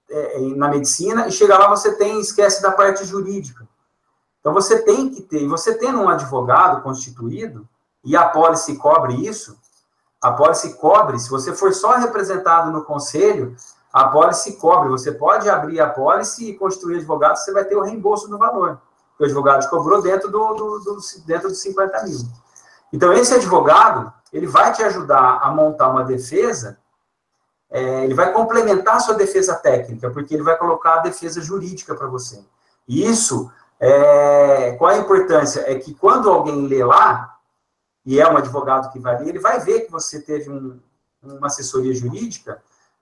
[0.09, 3.69] é, na medicina e chega lá você tem esquece da parte jurídica.
[4.39, 7.69] Então você tem que ter, você tendo um advogado constituído
[8.03, 9.57] e a pólice cobre isso,
[10.21, 13.55] a pólice cobre, se você for só representado no conselho,
[13.91, 17.81] a pólice cobre, você pode abrir a pólice e constituir advogado, você vai ter o
[17.81, 18.79] reembolso do valor,
[19.17, 22.19] que o advogado cobrou dentro do, do, do dentro dos 50 mil.
[22.91, 26.77] Então, esse advogado, ele vai te ajudar a montar uma defesa
[27.71, 31.93] é, ele vai complementar a sua defesa técnica, porque ele vai colocar a defesa jurídica
[31.93, 32.43] para você.
[32.87, 35.63] E isso, é, qual a importância?
[35.67, 37.35] É que quando alguém lê lá,
[38.05, 40.79] e é um advogado que vai ler, ele vai ver que você teve um,
[41.21, 42.61] uma assessoria jurídica,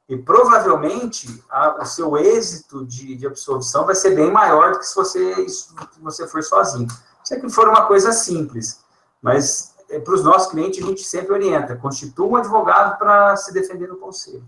[0.09, 4.85] e provavelmente a, o seu êxito de, de, absorção vai ser bem maior do que
[4.85, 5.67] se você, se
[6.01, 6.87] você for sozinho.
[7.23, 8.81] Se é que for uma coisa simples,
[9.21, 13.53] mas é, para os nossos clientes a gente sempre orienta, constitua um advogado para se
[13.53, 14.45] defender no conselho.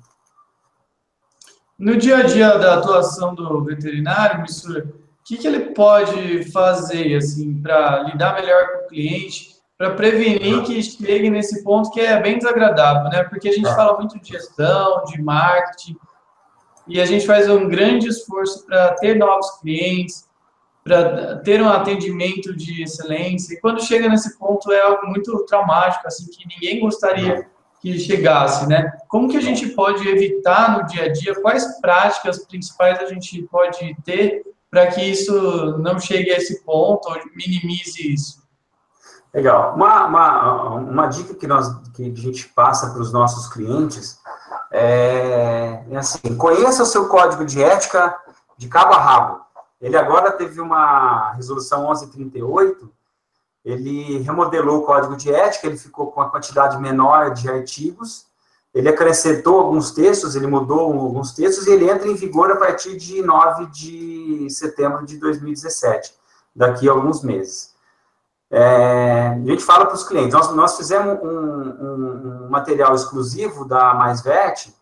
[1.77, 7.15] No dia a dia da atuação do veterinário, Missura, o que, que ele pode fazer
[7.15, 12.21] assim para lidar melhor com o cliente, para prevenir que chegue nesse ponto que é
[12.21, 13.23] bem desagradável, né?
[13.23, 15.95] Porque a gente fala muito de gestão, de marketing,
[16.85, 20.27] e a gente faz um grande esforço para ter novos clientes,
[20.83, 23.53] para ter um atendimento de excelência.
[23.53, 27.47] E quando chega nesse ponto é algo muito traumático, assim, que ninguém gostaria
[27.81, 28.91] que chegasse, né?
[29.07, 31.33] Como que a gente pode evitar no dia a dia?
[31.35, 37.07] Quais práticas principais a gente pode ter para que isso não chegue a esse ponto
[37.07, 38.48] ou minimize isso?
[39.33, 39.75] Legal.
[39.75, 44.19] Uma, uma, uma dica que, nós, que a gente passa para os nossos clientes
[44.71, 48.17] é, é assim, conheça o seu código de ética
[48.57, 49.41] de cabo a rabo.
[49.79, 52.91] Ele agora teve uma resolução 1138
[53.63, 58.25] ele remodelou o código de ética, ele ficou com a quantidade menor de artigos,
[58.73, 62.95] ele acrescentou alguns textos, ele mudou alguns textos e ele entra em vigor a partir
[62.97, 66.13] de 9 de setembro de 2017,
[66.55, 67.68] daqui a alguns meses.
[68.51, 73.93] É, a gente fala para os clientes, nós, nós fizemos um, um, material exclusivo da
[73.93, 74.75] MaisVet,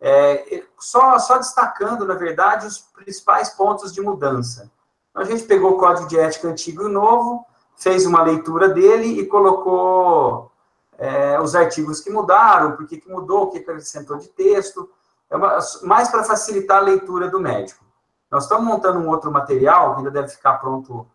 [0.00, 4.70] é, só, só destacando, na verdade, os principais pontos de mudança.
[5.12, 7.44] A gente pegou o código de ética antigo e novo,
[7.76, 10.52] fez uma leitura dele e colocou
[10.96, 14.88] é, os artigos que mudaram, por que mudou, o que acrescentou de texto,
[15.28, 17.84] é uma, mais para facilitar a leitura do médico.
[18.30, 21.06] Nós estamos montando um outro material, que ainda deve ficar pronto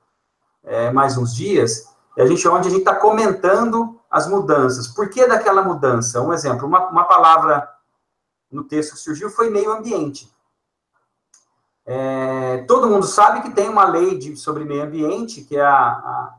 [0.65, 1.87] é, mais uns dias,
[2.17, 4.87] e a gente, onde a gente está comentando as mudanças.
[4.87, 6.21] Por que daquela mudança?
[6.21, 7.69] Um exemplo, uma, uma palavra
[8.51, 10.31] no texto que surgiu foi meio ambiente.
[11.85, 15.77] É, todo mundo sabe que tem uma lei de, sobre meio ambiente, que é a,
[15.77, 16.35] a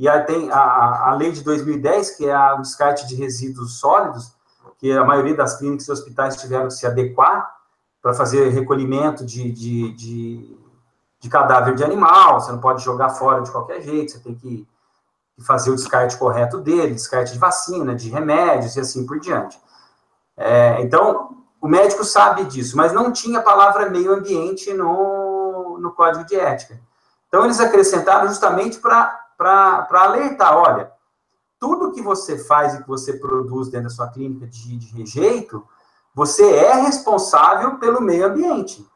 [0.00, 4.32] e aí tem a, a lei de 2010, que é o descarte de resíduos sólidos,
[4.78, 7.54] que a maioria das clínicas e hospitais tiveram que se adequar
[8.00, 10.58] para fazer recolhimento de, de, de,
[11.20, 14.66] de, cadáver de animal, você não pode jogar fora de qualquer jeito, você tem que,
[15.42, 19.58] fazer o descarte correto dele, descarte de vacina, de remédios e assim por diante.
[20.36, 25.92] É, então, o médico sabe disso, mas não tinha a palavra meio ambiente no, no
[25.92, 26.78] código de ética.
[27.28, 30.92] Então, eles acrescentaram justamente para alertar, olha,
[31.58, 35.62] tudo que você faz e que você produz dentro da sua clínica de, de rejeito,
[36.14, 38.86] você é responsável pelo meio ambiente.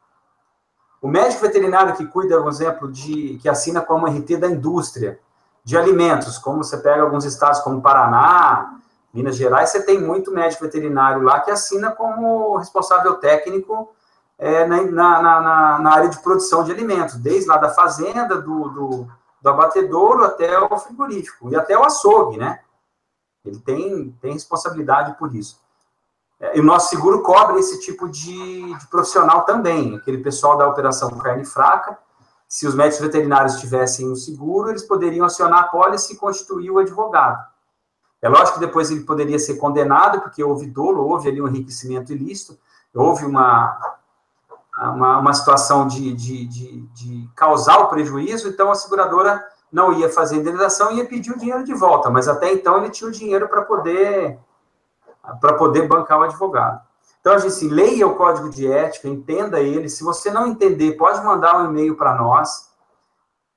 [1.05, 5.19] O médico veterinário que cuida, por exemplo, de que assina como RT da indústria
[5.63, 8.79] de alimentos, como você pega alguns estados como Paraná,
[9.13, 13.93] Minas Gerais, você tem muito médico veterinário lá que assina como responsável técnico
[14.39, 18.69] é, na, na, na, na, área de produção de alimentos, desde lá da fazenda, do,
[18.69, 19.07] do,
[19.39, 22.61] do abatedouro até o frigorífico, e até o açougue, né?
[23.45, 25.61] Ele tem, tem responsabilidade por isso.
[26.39, 30.67] É, e o nosso seguro cobre esse tipo de, de, profissional também, aquele pessoal da
[30.67, 31.97] operação carne fraca.
[32.47, 36.77] Se os médicos veterinários tivessem o seguro, eles poderiam acionar a pólice e constituir o
[36.77, 37.43] advogado.
[38.21, 42.11] É lógico que depois ele poderia ser condenado, porque houve dolo, houve ali um enriquecimento
[42.11, 42.57] ilícito,
[42.93, 43.95] houve uma,
[44.77, 50.09] uma, uma situação de, de, de, de causar o prejuízo, então a seguradora não ia
[50.09, 53.13] fazer indenização e ia pedir o dinheiro de volta, mas até então ele tinha o
[53.13, 54.39] dinheiro para poder
[55.39, 56.81] para poder bancar o advogado.
[57.19, 59.89] Então, a gente assim, leia o código de ética, entenda ele.
[59.89, 62.69] Se você não entender, pode mandar um e-mail para nós,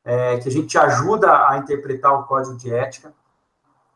[0.05, 3.13] é, que a gente te ajuda a interpretar o código de ética,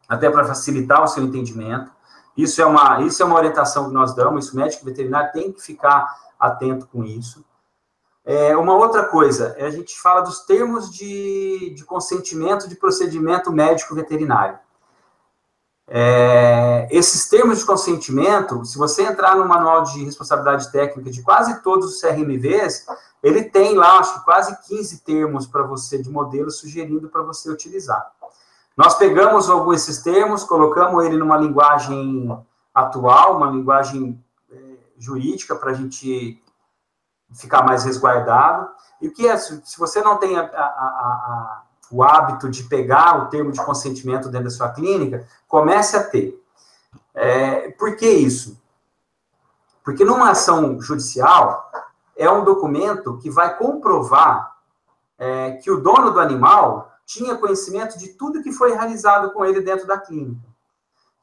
[0.06, 1.90] até para facilitar o seu entendimento.
[2.36, 5.50] Isso é uma, isso é uma orientação que nós damos, isso o médico veterinário tem
[5.50, 7.42] que ficar atento com isso.
[8.24, 13.94] É, uma outra coisa, a gente fala dos termos de, de consentimento de procedimento médico
[13.94, 14.58] veterinário.
[15.94, 21.62] É, esses termos de consentimento, se você entrar no manual de responsabilidade técnica de quase
[21.62, 22.86] todos os CRMVs,
[23.22, 27.50] ele tem lá, acho que quase 15 termos para você, de modelo, sugerindo para você
[27.50, 28.10] utilizar.
[28.74, 32.42] Nós pegamos alguns desses termos, colocamos ele numa linguagem
[32.74, 34.18] atual, uma linguagem
[34.50, 34.56] é,
[34.96, 36.42] jurídica, para a gente
[37.34, 38.66] ficar mais resguardado.
[38.98, 41.61] E o que é, se você não tem a, a, a
[41.92, 46.42] o hábito de pegar o termo de consentimento dentro da sua clínica, comece a ter.
[47.14, 48.60] É, por que isso?
[49.84, 51.70] Porque numa ação judicial,
[52.16, 54.56] é um documento que vai comprovar
[55.18, 59.60] é, que o dono do animal tinha conhecimento de tudo que foi realizado com ele
[59.60, 60.48] dentro da clínica.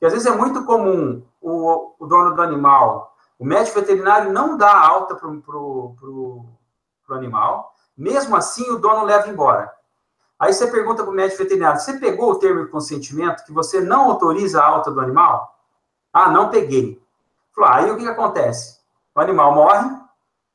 [0.02, 4.58] E às vezes é muito comum o, o dono do animal, o médico veterinário não
[4.58, 6.46] dá alta para o
[7.10, 9.74] animal, mesmo assim o dono leva embora.
[10.40, 13.82] Aí você pergunta para o médico veterinário: você pegou o termo de consentimento que você
[13.82, 15.60] não autoriza a alta do animal?
[16.14, 17.02] Ah, não peguei.
[17.54, 18.80] Falou, ah, aí o que, que acontece?
[19.14, 19.90] O animal morre,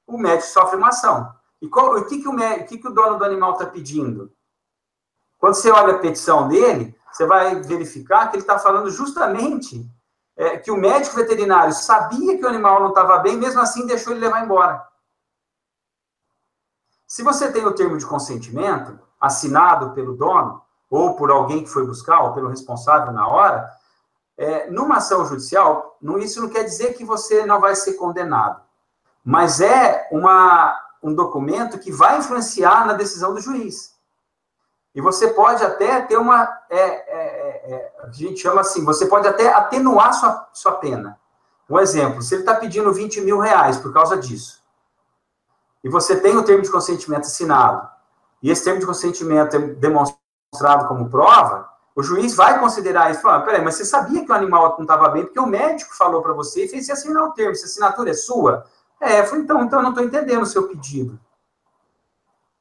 [0.06, 1.32] o médico sofre uma ação.
[1.60, 4.32] E qual, o, que, que, o, o que, que o dono do animal está pedindo?
[5.38, 9.86] Quando você olha a petição dele, você vai verificar que ele está falando justamente
[10.36, 14.12] é, que o médico veterinário sabia que o animal não estava bem, mesmo assim deixou
[14.12, 14.86] ele levar embora.
[17.06, 21.86] Se você tem o termo de consentimento, assinado pelo dono, ou por alguém que foi
[21.86, 23.68] buscar, ou pelo responsável na hora,
[24.36, 28.60] é, numa ação judicial, não, isso não quer dizer que você não vai ser condenado,
[29.24, 33.94] mas é uma, um documento que vai influenciar na decisão do juiz.
[34.94, 36.48] E você pode até ter uma.
[36.70, 41.18] É, é, é, a gente chama assim, você pode até atenuar sua, sua pena.
[41.68, 44.62] Um exemplo, se ele está pedindo 20 mil reais por causa disso,
[45.82, 47.88] e você tem o termo de consentimento assinado,
[48.44, 51.66] e esse termo de consentimento é demonstrado como prova,
[51.96, 53.22] o juiz vai considerar isso.
[53.22, 56.20] Falar, peraí, mas você sabia que o animal não estava bem porque o médico falou
[56.20, 57.52] para você e fez você assinar o termo.
[57.52, 58.66] Essa assinatura é sua?
[59.00, 61.18] É, eu falei, então, então eu não estou entendendo o seu pedido.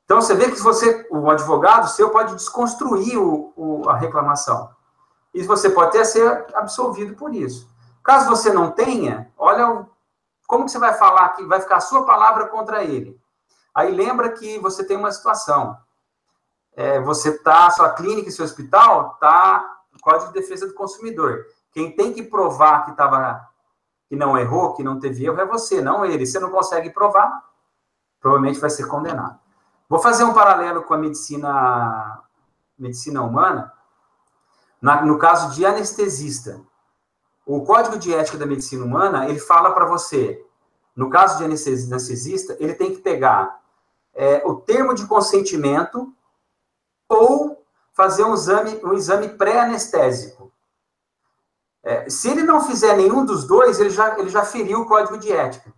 [0.06, 4.70] Então você vê que você, o advogado seu pode desconstruir o, o, a reclamação.
[5.34, 7.70] E você pode até ser absolvido por isso.
[8.02, 9.86] Caso você não tenha, olha
[10.48, 13.22] como que você vai falar que vai ficar a sua palavra contra ele.
[13.74, 15.78] Aí lembra que você tem uma situação.
[16.76, 21.46] É, você está, sua clínica e seu hospital está no Código de Defesa do Consumidor.
[21.72, 23.48] Quem tem que provar que estava
[24.08, 26.26] que não errou, que não teve erro, é você, não ele.
[26.26, 27.44] Você não consegue provar,
[28.20, 29.40] provavelmente vai ser condenado.
[29.90, 32.22] Vou fazer um paralelo com a medicina,
[32.78, 33.74] medicina humana,
[34.80, 36.62] na, no caso de anestesista.
[37.46, 40.46] O Código de Ética da Medicina Humana, ele fala para você,
[40.96, 43.63] no caso de anestesista, ele tem que pegar
[44.14, 46.14] é, o termo de consentimento
[47.10, 50.52] ou fazer um exame, um exame pré-anestésico.
[51.84, 55.18] É, se ele não fizer nenhum dos dois, ele já, ele já feriu o código
[55.18, 55.74] de ética.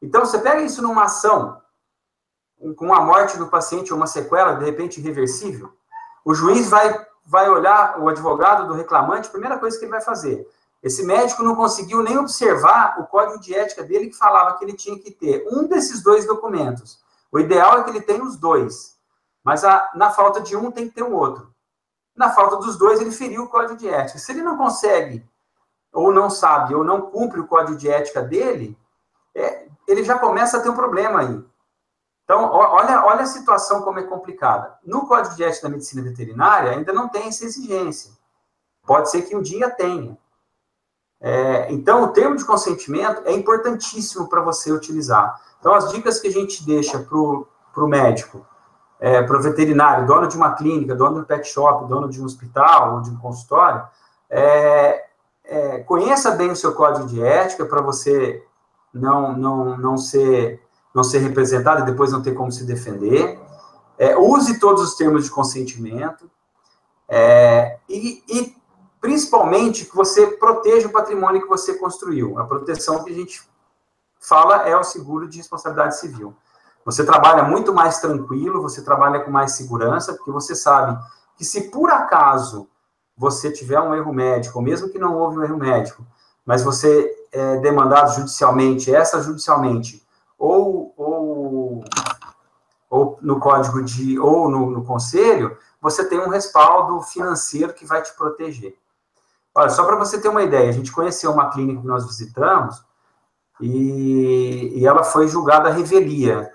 [0.00, 1.60] Então, você pega isso numa ação,
[2.76, 5.72] com a morte do paciente ou uma sequela, de repente, irreversível,
[6.24, 10.00] o juiz vai, vai olhar o advogado do reclamante, a primeira coisa que ele vai
[10.00, 10.46] fazer.
[10.82, 14.74] Esse médico não conseguiu nem observar o código de ética dele que falava que ele
[14.74, 17.00] tinha que ter um desses dois documentos.
[17.30, 18.96] O ideal é que ele tenha os dois,
[19.44, 21.52] mas a, na falta de um tem que ter o outro
[22.18, 24.18] na falta dos dois, ele feriu o código de ética.
[24.18, 25.24] Se ele não consegue,
[25.92, 28.76] ou não sabe, ou não cumpre o código de ética dele,
[29.34, 31.44] é, ele já começa a ter um problema aí.
[32.24, 34.76] Então, olha, olha a situação como é complicada.
[34.84, 38.12] No Código de Ética da Medicina Veterinária, ainda não tem essa exigência.
[38.84, 40.18] Pode ser que um dia tenha.
[41.20, 45.40] É, então, o termo de consentimento é importantíssimo para você utilizar.
[45.58, 48.46] Então, as dicas que a gente deixa para o médico
[49.00, 52.20] é, para o veterinário, dono de uma clínica, dono de um pet shop, dono de
[52.20, 53.82] um hospital ou de um consultório,
[54.28, 55.04] é,
[55.44, 58.44] é, conheça bem o seu código de ética para você
[58.92, 60.60] não, não, não, ser,
[60.94, 63.38] não ser representado e depois não ter como se defender.
[63.96, 66.30] É, use todos os termos de consentimento.
[67.08, 68.56] É, e, e,
[69.00, 72.38] principalmente, que você proteja o patrimônio que você construiu.
[72.38, 73.42] A proteção que a gente
[74.20, 76.34] fala é o seguro de responsabilidade civil.
[76.84, 80.98] Você trabalha muito mais tranquilo, você trabalha com mais segurança, porque você sabe
[81.36, 82.68] que se por acaso
[83.16, 86.04] você tiver um erro médico, ou mesmo que não houve um erro médico,
[86.46, 90.06] mas você é demandado judicialmente, essa judicialmente,
[90.38, 91.84] ou, ou,
[92.88, 98.02] ou no código de, ou no, no conselho, você tem um respaldo financeiro que vai
[98.02, 98.76] te proteger.
[99.54, 102.84] Olha, só para você ter uma ideia, a gente conheceu uma clínica que nós visitamos
[103.60, 106.50] e, e ela foi julgada revelia.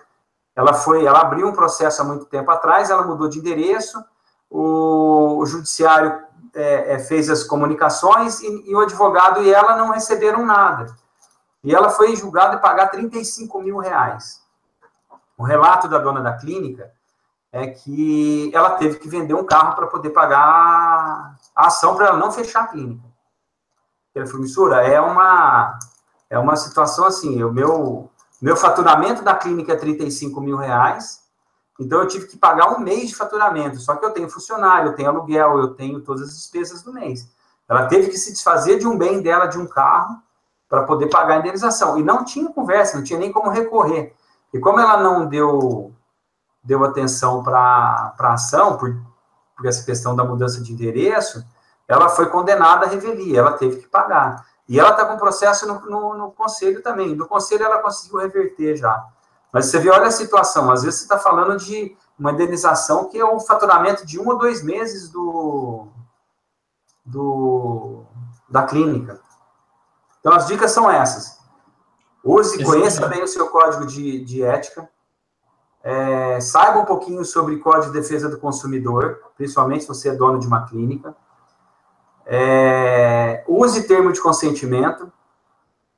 [0.56, 4.04] Ela foi, ela abriu um processo há muito tempo atrás, ela mudou de endereço,
[4.50, 6.24] o, o judiciário
[6.54, 10.96] é, é, fez as comunicações e, e, o advogado e ela não receberam nada.
[11.64, 14.42] E ela foi julgada e pagar 35 mil reais.
[15.38, 16.92] O relato da dona da clínica
[17.52, 22.18] é que ela teve que vender um carro para poder pagar a ação para ela
[22.18, 23.04] não fechar a clínica.
[24.14, 25.78] Pela promissura é uma
[26.30, 28.10] é uma situação assim, o meu
[28.42, 31.24] meu faturamento da clínica é 35 mil reais,
[31.80, 33.80] então eu tive que pagar um mês de faturamento.
[33.80, 37.30] Só que eu tenho funcionário, eu tenho aluguel, eu tenho todas as despesas do mês.
[37.68, 40.22] Ela teve que se desfazer de um bem dela, de um carro,
[40.70, 41.98] para poder pagar a indenização.
[41.98, 44.14] E não tinha conversa, não tinha nem como recorrer.
[44.54, 45.94] E como ela não deu,
[46.64, 48.96] deu atenção para a ação, por,
[49.64, 51.46] por essa questão da mudança de endereço,
[51.88, 54.46] ela foi condenada à revelia, ela teve que pagar.
[54.68, 57.16] E ela está com processo no, no, no, conselho também.
[57.16, 59.06] No conselho ela conseguiu reverter já.
[59.52, 60.70] Mas você vê, olha a situação.
[60.70, 64.38] Às vezes você está falando de uma indenização que é o faturamento de um ou
[64.38, 65.88] dois meses do,
[67.06, 68.04] do
[68.50, 69.20] da clínica.
[70.20, 71.38] Então as dicas são essas.
[72.24, 74.90] Use, conheça bem o seu código de, de ética.
[75.84, 80.40] É, saiba um pouquinho sobre código de defesa do consumidor, principalmente se você é dono
[80.40, 81.14] de uma clínica.
[82.26, 85.12] É, use termo de consentimento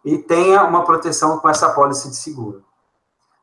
[0.03, 2.63] e tenha uma proteção com essa pólice de seguro.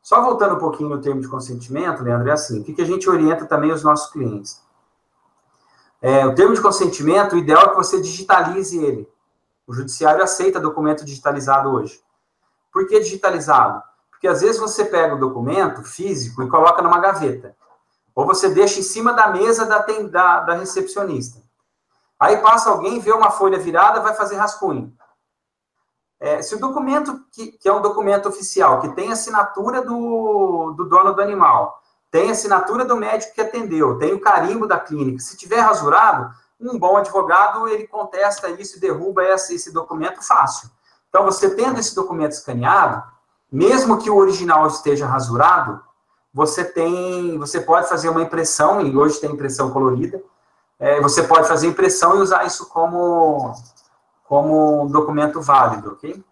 [0.02, 2.86] Só voltando um pouquinho no termo de consentimento, Leandro, é assim, o que, que a
[2.86, 4.60] gente orienta também os nossos clientes?
[6.00, 9.08] É, o termo de consentimento, o ideal é que você digitalize ele.
[9.64, 12.02] O judiciário aceita documento digitalizado hoje.
[12.72, 13.80] Por que digitalizado?
[14.22, 17.56] Porque às vezes você pega o documento físico e coloca numa gaveta.
[18.14, 21.42] Ou você deixa em cima da mesa da, da, da recepcionista.
[22.20, 24.96] Aí passa alguém, vê uma folha virada, vai fazer rascunho.
[26.20, 30.88] É, se o documento, que, que, é um documento oficial, que tem assinatura do, do
[30.88, 35.18] dono do animal, tem assinatura do médico que atendeu, tem o carimbo da clínica.
[35.18, 40.70] Se tiver rasurado, um bom advogado, ele contesta isso e derruba esse, esse documento fácil.
[41.08, 43.02] Então, você tendo esse documento escaneado,
[43.52, 45.78] mesmo que o original esteja rasurado,
[46.32, 50.22] você tem, você pode fazer uma impressão, e hoje tem impressão colorida,
[50.80, 53.52] é, você pode fazer impressão e usar isso como,
[54.24, 56.24] como um documento válido, ok?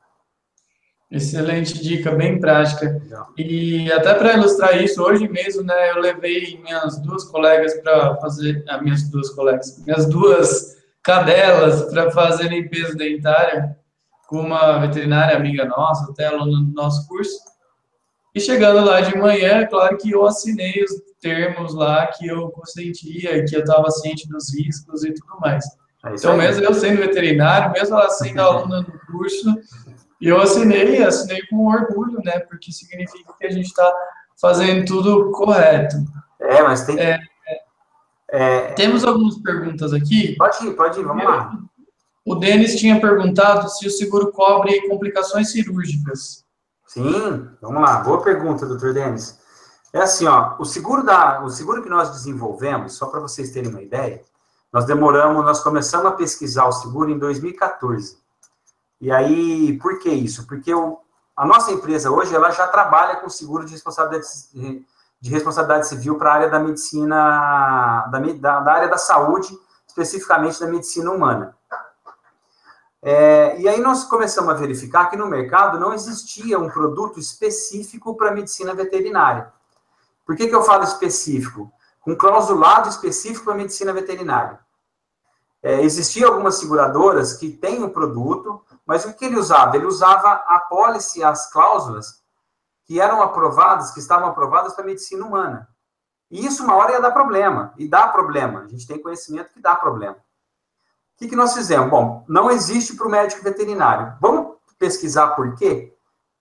[1.11, 3.03] Excelente dica, bem prática.
[3.37, 8.65] E até para ilustrar isso, hoje mesmo, né, eu levei minhas duas colegas para fazer,
[8.69, 13.77] ah, minhas duas colegas, minhas duas cadelas para fazer limpeza dentária
[14.31, 17.37] com uma veterinária amiga nossa, até aluna do nosso curso.
[18.33, 23.45] E chegando lá de manhã, claro que eu assinei os termos lá que eu consentia,
[23.45, 25.65] que eu estava ciente dos riscos e tudo mais.
[26.07, 29.53] É então, mesmo eu sendo veterinário, mesmo ela sendo aluna do curso,
[30.21, 32.39] eu assinei, assinei com orgulho, né?
[32.39, 33.93] Porque significa que a gente está
[34.41, 35.97] fazendo tudo correto.
[36.41, 37.01] É, mas tem.
[37.01, 37.19] É,
[38.31, 40.37] é, temos algumas perguntas aqui.
[40.37, 41.53] Pode ir, pode ir, vamos lá.
[42.31, 46.45] O Denis tinha perguntado se o seguro cobre complicações cirúrgicas.
[46.87, 47.97] Sim, vamos lá.
[48.05, 49.37] Boa pergunta, doutor Denis.
[49.93, 53.69] É assim, ó, o seguro da, o seguro que nós desenvolvemos, só para vocês terem
[53.69, 54.23] uma ideia,
[54.73, 58.17] nós demoramos, nós começamos a pesquisar o seguro em 2014.
[59.01, 60.47] E aí, por que isso?
[60.47, 61.01] Porque o,
[61.37, 64.29] a nossa empresa hoje ela já trabalha com seguro de responsabilidade,
[65.21, 69.53] de responsabilidade civil para a área da medicina, da, da, da, área da saúde,
[69.89, 71.59] especificamente da medicina humana.
[73.03, 78.15] É, e aí nós começamos a verificar que no mercado não existia um produto específico
[78.15, 79.53] para medicina veterinária.
[80.27, 81.73] Por que, que eu falo específico?
[82.07, 84.61] Um clausulado específico para medicina veterinária.
[85.63, 89.77] É, existiam algumas seguradoras que têm o um produto, mas o que ele usava?
[89.77, 92.21] Ele usava a pólice, as cláusulas
[92.85, 95.69] que eram aprovadas, que estavam aprovadas para medicina humana.
[96.31, 98.61] E isso uma hora ia dar problema, e dá problema.
[98.61, 100.17] A gente tem conhecimento que dá problema.
[101.21, 101.91] Que, que nós fizemos?
[101.91, 104.15] Bom, não existe para o médico veterinário.
[104.23, 105.95] Vamos pesquisar por quê?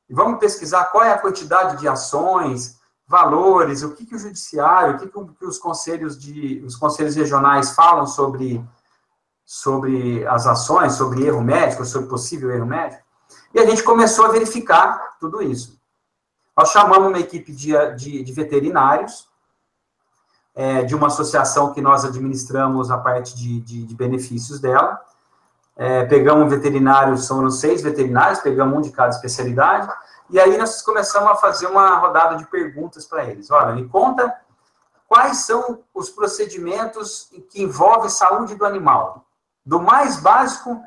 [0.10, 5.00] Vamos pesquisar qual é a quantidade de ações, valores, o que, que o judiciário, o
[5.00, 8.66] que, que os conselhos de os conselhos regionais falam sobre
[9.46, 13.04] sobre as ações, sobre erro médico, sobre possível erro médico,
[13.54, 15.78] e a gente começou a verificar tudo isso.
[16.56, 19.28] Nós chamamos uma equipe de, de, de veterinários,
[20.60, 25.00] é, de uma associação que nós administramos a parte de, de, de benefícios dela,
[25.78, 29.90] é, pegamos um veterinário, são seis veterinários, pegamos um de cada especialidade,
[30.30, 33.50] e aí nós começamos a fazer uma rodada de perguntas para eles.
[33.50, 34.36] Olha, me conta
[35.08, 39.24] quais são os procedimentos que envolvem saúde do animal
[39.66, 40.78] do mais básico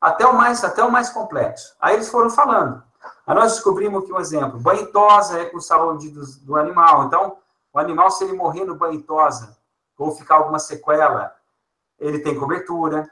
[0.00, 1.76] até o mais, até o mais complexo.
[1.80, 2.82] Aí eles foram falando.
[3.24, 4.90] Aí nós descobrimos que, um exemplo, banho
[5.36, 7.04] é com saúde do, do animal.
[7.04, 7.36] Então,
[7.72, 9.56] o animal, se ele morrer no banho tosa
[9.96, 11.34] ou ficar alguma sequela,
[11.98, 13.08] ele tem cobertura.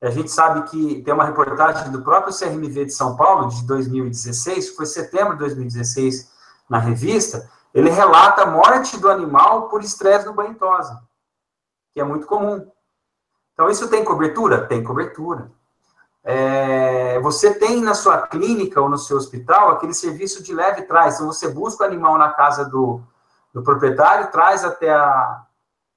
[0.00, 4.70] A gente sabe que tem uma reportagem do próprio CRMV de São Paulo, de 2016,
[4.70, 6.30] que foi setembro de 2016,
[6.68, 11.02] na revista, ele relata a morte do animal por estresse no banho tosa,
[11.92, 12.70] que é muito comum.
[13.52, 14.66] Então, isso tem cobertura?
[14.66, 15.50] Tem cobertura.
[16.22, 21.16] É, você tem na sua clínica ou no seu hospital aquele serviço de leve trás.
[21.16, 23.02] Então, você busca o animal na casa do,
[23.52, 25.42] do proprietário, traz até a,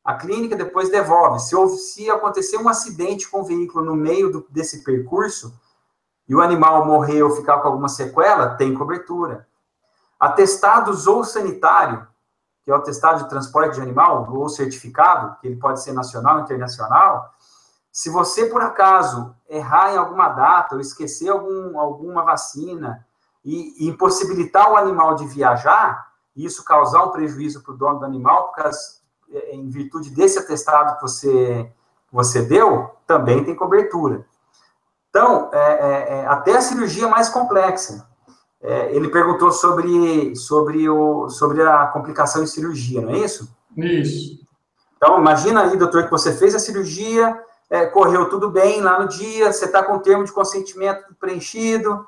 [0.04, 1.40] a clínica, depois devolve.
[1.40, 5.54] Se, se acontecer um acidente com o veículo no meio do, desse percurso
[6.28, 9.48] e o animal morrer ou ficar com alguma sequela, tem cobertura.
[10.20, 12.08] Atestados ou sanitário,
[12.64, 16.40] que é o atestado de transporte de animal, ou certificado, que ele pode ser nacional
[16.40, 17.34] internacional,
[17.94, 23.06] se você, por acaso, errar em alguma data ou esquecer algum, alguma vacina
[23.46, 28.00] e, e impossibilitar o animal de viajar, e isso causar um prejuízo para o dono
[28.00, 28.80] do animal, por causa,
[29.32, 31.72] é, em virtude desse atestado que você,
[32.12, 34.26] você deu, também tem cobertura.
[35.10, 38.08] Então, é, é, é até a cirurgia mais complexa.
[38.62, 43.54] É, ele perguntou sobre, sobre, o, sobre a complicação em cirurgia, não é isso?
[43.76, 44.40] Isso.
[44.96, 47.38] Então, imagina aí, doutor, que você fez a cirurgia,
[47.70, 52.06] é, correu tudo bem lá no dia, você está com o termo de consentimento preenchido,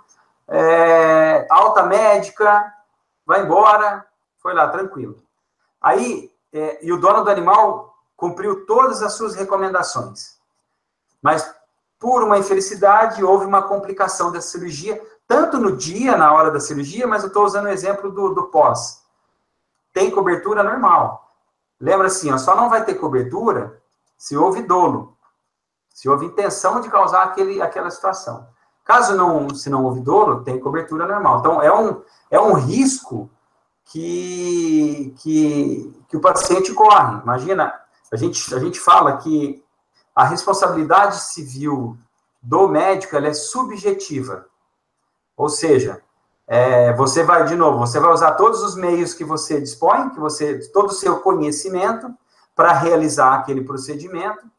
[0.48, 2.72] é, alta médica,
[3.26, 4.06] vai embora,
[4.46, 5.24] foi lá, tranquilo.
[5.82, 10.38] Aí, é, e o dono do animal cumpriu todas as suas recomendações.
[11.20, 11.52] Mas,
[12.00, 17.08] por uma infelicidade, houve uma complicação da cirurgia, tanto no dia, na hora da cirurgia,
[17.08, 19.02] mas eu estou usando o exemplo do, do pós.
[19.91, 21.36] Tem cobertura normal.
[21.82, 23.82] Lembra assim, ó, só não vai ter cobertura
[24.16, 25.18] se houve dolo
[25.89, 28.46] se houve intenção de causar aquele, aquela situação.
[28.84, 31.39] Caso não, se não houve dolo, tem cobertura normal.
[31.39, 33.32] Então, é um, é um risco
[33.86, 37.22] que, que, que o paciente corre.
[37.22, 37.74] Imagina,
[38.12, 39.64] a gente, a gente fala que
[40.16, 41.98] a responsabilidade civil
[42.42, 44.46] do médico ela é subjetiva.
[45.36, 46.02] Ou seja,
[46.48, 50.20] é, você vai, de novo, você vai usar todos os meios que você dispõe, que
[50.20, 52.14] você, todo o seu conhecimento
[52.56, 54.50] para realizar aquele procedimento,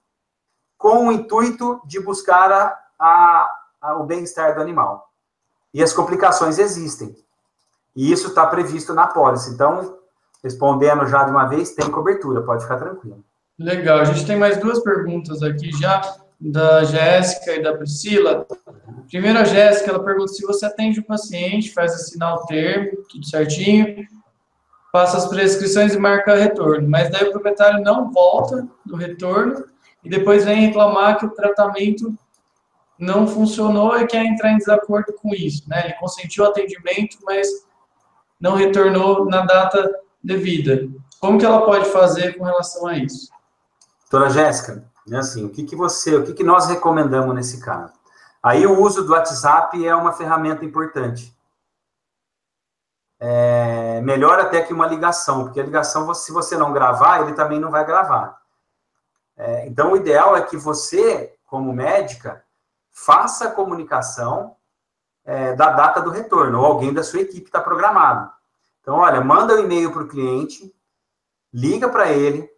[0.77, 3.51] com o intuito de buscar a, a,
[3.81, 5.11] a, o bem-estar do animal.
[5.73, 7.17] E as complicações existem.
[7.97, 9.51] E isso está previsto na pólice.
[9.53, 9.97] Então,
[10.45, 13.25] respondendo já de uma vez, tem cobertura, pode ficar tranquilo.
[13.59, 14.01] Legal.
[14.01, 16.03] A gente tem mais duas perguntas aqui já,
[16.39, 18.47] da Jéssica e da Priscila.
[19.09, 23.25] Primeiro, a Jéssica, ela pergunta se você atende o paciente, faz assinar o termo, tudo
[23.25, 24.07] certinho,
[24.93, 26.89] passa as prescrições e marca retorno.
[26.89, 29.65] Mas daí o proprietário não volta no retorno
[30.05, 32.15] e depois vem reclamar que o tratamento
[32.99, 35.69] não funcionou e quer entrar em desacordo com isso.
[35.69, 35.85] Né?
[35.85, 37.49] Ele consentiu o atendimento, mas
[38.41, 39.91] não retornou na data
[40.23, 40.89] devida.
[41.21, 43.31] Como que ela pode fazer com relação a isso?
[44.11, 47.93] Doutora Jéssica, é assim, o que, que você, o que, que nós recomendamos nesse caso?
[48.43, 51.37] Aí o uso do WhatsApp é uma ferramenta importante.
[53.19, 57.59] É melhor até que uma ligação, porque a ligação, se você não gravar, ele também
[57.59, 58.39] não vai gravar.
[59.37, 62.45] É, então, o ideal é que você, como médica,
[62.91, 64.56] faça a comunicação
[65.27, 68.31] é, da data do retorno, ou alguém da sua equipe está programado.
[68.81, 70.73] Então, olha, manda o um e-mail para o cliente,
[71.53, 72.49] liga para ele,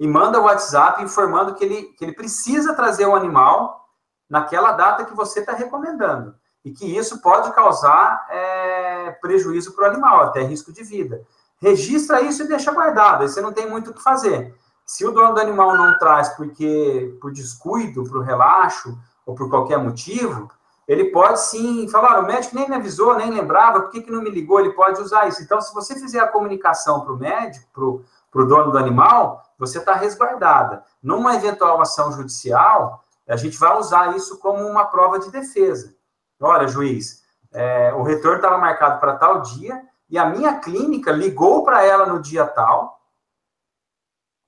[0.00, 3.86] e manda o WhatsApp informando que ele, que ele precisa trazer o animal
[4.28, 6.34] naquela data que você está recomendando.
[6.64, 11.22] E que isso pode causar é, prejuízo para o animal, até risco de vida.
[11.60, 14.54] Registra isso e deixa guardado, aí você não tem muito o que fazer.
[14.86, 19.78] Se o dono do animal não traz porque por descuido, por relaxo ou por qualquer
[19.78, 20.50] motivo,
[20.86, 24.22] ele pode sim falar: o médico nem me avisou, nem lembrava, por que, que não
[24.22, 24.60] me ligou?
[24.60, 25.42] Ele pode usar isso.
[25.42, 29.78] Então, se você fizer a comunicação para o médico, para o dono do animal, você
[29.78, 30.84] está resguardada.
[31.02, 35.94] Numa eventual ação judicial, a gente vai usar isso como uma prova de defesa.
[36.40, 37.22] Olha, juiz,
[37.52, 42.06] é, o retorno estava marcado para tal dia e a minha clínica ligou para ela
[42.06, 43.00] no dia tal.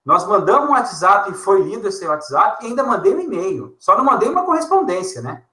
[0.04, 3.76] Nós mandamos um WhatsApp e foi lido esse WhatsApp e ainda mandei um e-mail.
[3.78, 5.44] Só não mandei uma correspondência, né?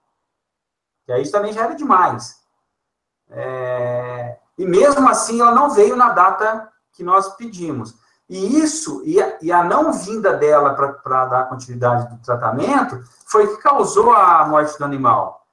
[1.06, 2.42] Que aí também já era demais.
[3.30, 7.96] É, e mesmo assim, ela não veio na data que nós pedimos.
[8.30, 13.48] E isso, e a, e a não vinda dela para dar continuidade do tratamento, foi
[13.48, 15.46] que causou a morte do animal.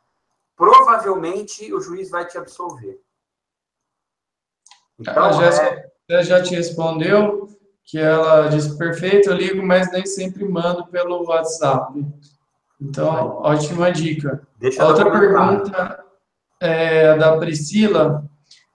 [0.56, 3.00] Provavelmente o juiz vai te absolver.
[4.98, 6.22] Então, a Jéssica é...
[6.22, 7.48] já te respondeu
[7.84, 12.06] que ela disse, perfeito, eu ligo, mas nem sempre mando pelo WhatsApp.
[12.80, 14.46] Então, ótima dica.
[14.58, 16.04] Deixa Outra pergunta
[16.60, 18.24] é da Priscila.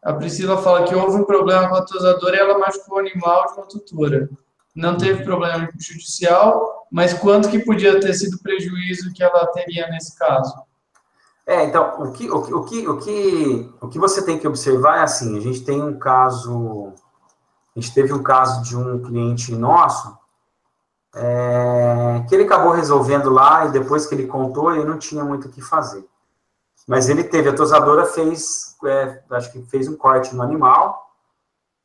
[0.03, 3.47] A Priscila fala que houve um problema com a tosadora e ela machucou o animal
[3.47, 4.29] de uma tutora.
[4.75, 9.87] Não teve problema judicial, mas quanto que podia ter sido o prejuízo que ela teria
[9.89, 10.53] nesse caso?
[11.47, 14.47] É, então, o que, o, que, o, que, o, que, o que você tem que
[14.47, 16.91] observar é assim, a gente tem um caso,
[17.75, 20.17] a gente teve um caso de um cliente nosso,
[21.15, 25.47] é, que ele acabou resolvendo lá, e depois que ele contou, ele não tinha muito
[25.47, 26.05] o que fazer.
[26.87, 31.09] Mas ele teve, a tosadora fez, é, acho que fez um corte no animal,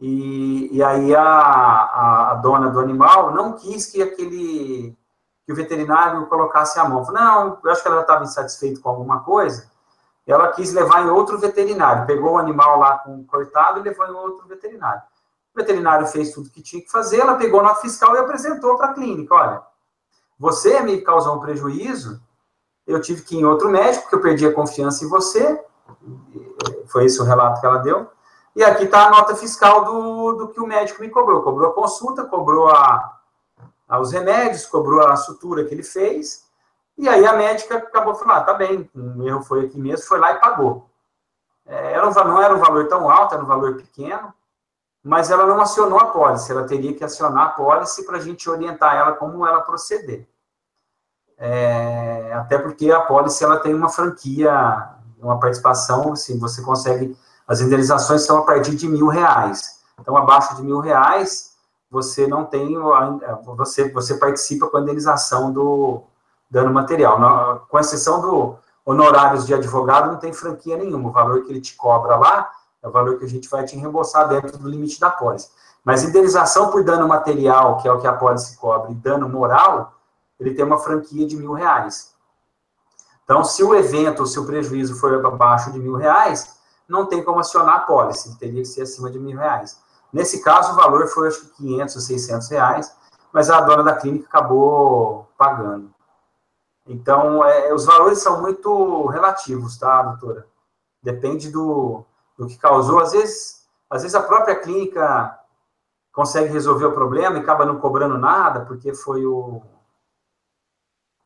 [0.00, 4.96] e, e aí a, a, a, dona do animal não quis que aquele,
[5.44, 7.04] que o veterinário colocasse a mão.
[7.04, 9.70] Falou, não, eu acho que ela estava insatisfeita com alguma coisa,
[10.26, 14.12] ela quis levar em outro veterinário, pegou o animal lá com cortado e levou em
[14.12, 15.02] outro veterinário.
[15.54, 18.76] O veterinário fez tudo que tinha que fazer, ela pegou a nota fiscal e apresentou
[18.76, 19.62] para a clínica, olha,
[20.38, 22.22] você me causou um prejuízo,
[22.86, 25.64] eu tive que ir em outro médico, porque eu perdi a confiança em você.
[26.86, 28.10] Foi esse o relato que ela deu.
[28.54, 31.42] E aqui está a nota fiscal do, do que o médico me cobrou.
[31.42, 33.20] Cobrou a consulta, cobrou a,
[34.00, 36.48] os remédios, cobrou a sutura que ele fez.
[36.98, 40.18] E aí a médica acabou falando, ah, tá bem, o erro foi aqui mesmo, foi
[40.18, 40.90] lá e pagou.
[41.64, 44.34] É, era um, não era um valor tão alto, era um valor pequeno,
[45.02, 48.48] mas ela não acionou a pólice, ela teria que acionar a pólice para a gente
[48.48, 50.28] orientar ela como ela proceder.
[51.38, 57.16] É, até porque a pólice ela tem uma franquia, uma participação, assim, você consegue,
[57.48, 59.80] as indenizações são a partir de mil reais.
[59.98, 61.56] Então, abaixo de mil reais,
[61.90, 62.76] você não tem,
[63.56, 66.02] você, você participa com a indenização do
[66.50, 67.66] dano material.
[67.68, 71.08] Com exceção do honorários de advogado, não tem franquia nenhuma.
[71.08, 72.50] O valor que ele te cobra lá
[72.82, 75.50] é o valor que a gente vai te reembolsar dentro do limite da pólice.
[75.84, 79.94] Mas indenização por dano material, que é o que a pólice cobre, dano moral,
[80.38, 82.14] ele tem uma franquia de mil reais.
[83.24, 86.58] Então, se o evento, se o prejuízo for abaixo de mil reais,
[86.88, 89.78] não tem como acionar a pólice, teria que ser acima de mil reais.
[90.12, 92.96] Nesse caso, o valor foi, acho que 500 ou 600 reais,
[93.32, 95.94] mas a dona da clínica acabou pagando.
[96.86, 100.46] Então, é, os valores são muito relativos, tá, doutora?
[101.00, 102.04] Depende do,
[102.40, 102.98] do que causou.
[102.98, 105.38] Às vezes, às vezes a própria clínica
[106.10, 109.60] consegue resolver o problema e acaba não cobrando nada, porque foi o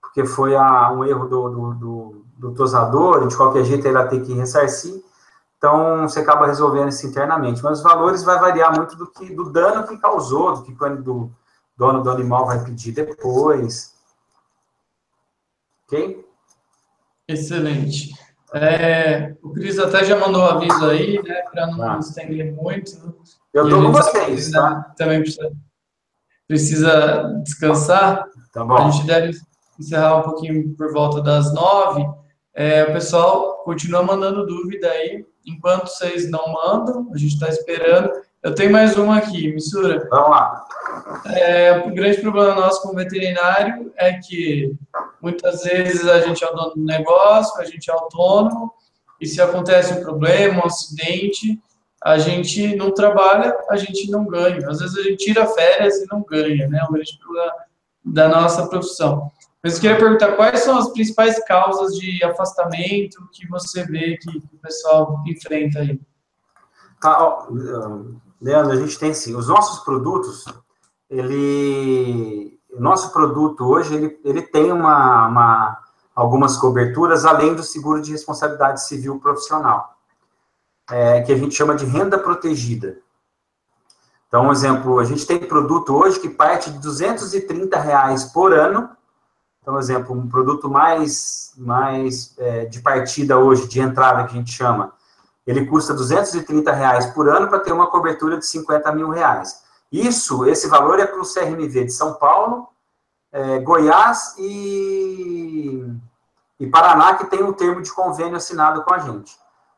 [0.03, 4.09] porque foi a, um erro do, do, do, do tosador, de qualquer jeito ele vai
[4.09, 5.03] ter que ressarcir,
[5.57, 7.63] então você acaba resolvendo isso internamente.
[7.63, 11.33] Mas os valores vai variar muito do que do dano que causou, do que do
[11.77, 13.95] dono do animal vai pedir depois.
[15.87, 16.25] Ok?
[17.27, 18.15] Excelente.
[18.55, 21.99] É, o Cris até já mandou um aviso aí, né, para não ah.
[21.99, 22.97] estender muito.
[23.05, 23.13] Né?
[23.53, 24.93] Eu estou com vocês, tá?
[24.97, 25.53] Também precisa,
[26.47, 28.25] precisa descansar.
[28.53, 28.77] Tá bom.
[28.77, 29.37] A gente deve
[29.79, 32.07] encerrar um pouquinho por volta das nove.
[32.55, 35.27] É, o pessoal continua mandando dúvida aí.
[35.45, 38.09] Enquanto vocês não mandam, a gente está esperando.
[38.45, 40.07] Eu tenho mais uma aqui, Missura.
[40.11, 40.67] Vamos lá.
[41.29, 44.77] É, o grande problema nosso como veterinário é que
[45.23, 48.71] muitas vezes a gente é o dono do negócio, a gente é autônomo,
[49.19, 51.59] e se acontece um problema, um acidente,
[52.05, 54.69] a gente não trabalha, a gente não ganha.
[54.69, 56.81] Às vezes a gente tira férias e não ganha, né?
[56.81, 57.53] É um grande problema
[58.05, 59.33] da nossa profissão.
[59.63, 64.37] Mas eu queria perguntar quais são as principais causas de afastamento que você vê que,
[64.37, 65.99] o pessoal enfrenta aí.
[67.01, 67.47] Tá, ó,
[68.45, 70.45] Leandro, a gente tem assim, os nossos produtos,
[71.09, 75.79] ele, o nosso produto hoje, ele, ele tem uma, uma,
[76.15, 79.97] algumas coberturas além do seguro de responsabilidade civil profissional,
[80.91, 82.99] é, que a gente chama de renda protegida.
[84.29, 88.91] Então, um exemplo, a gente tem produto hoje que parte de 230 reais por ano.
[89.63, 94.39] Então, um exemplo, um produto mais, mais é, de partida hoje, de entrada, que a
[94.39, 94.93] gente chama,
[95.47, 99.63] ele custa 230 reais por ano para ter uma cobertura de 50 mil reais.
[99.93, 102.69] Isso, esse valor é para o CRMV de São Paulo,
[103.31, 105.85] é, Goiás e,
[106.59, 109.37] e Paraná, que tem um termo de convênio assinado com a gente.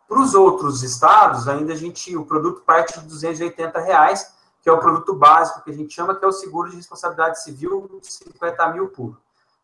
[0.09, 4.73] Para os outros estados, ainda a gente, o produto parte de 280 reais, que é
[4.73, 8.13] o produto básico que a gente chama, que é o seguro de responsabilidade civil de
[8.13, 9.17] 50 mil por.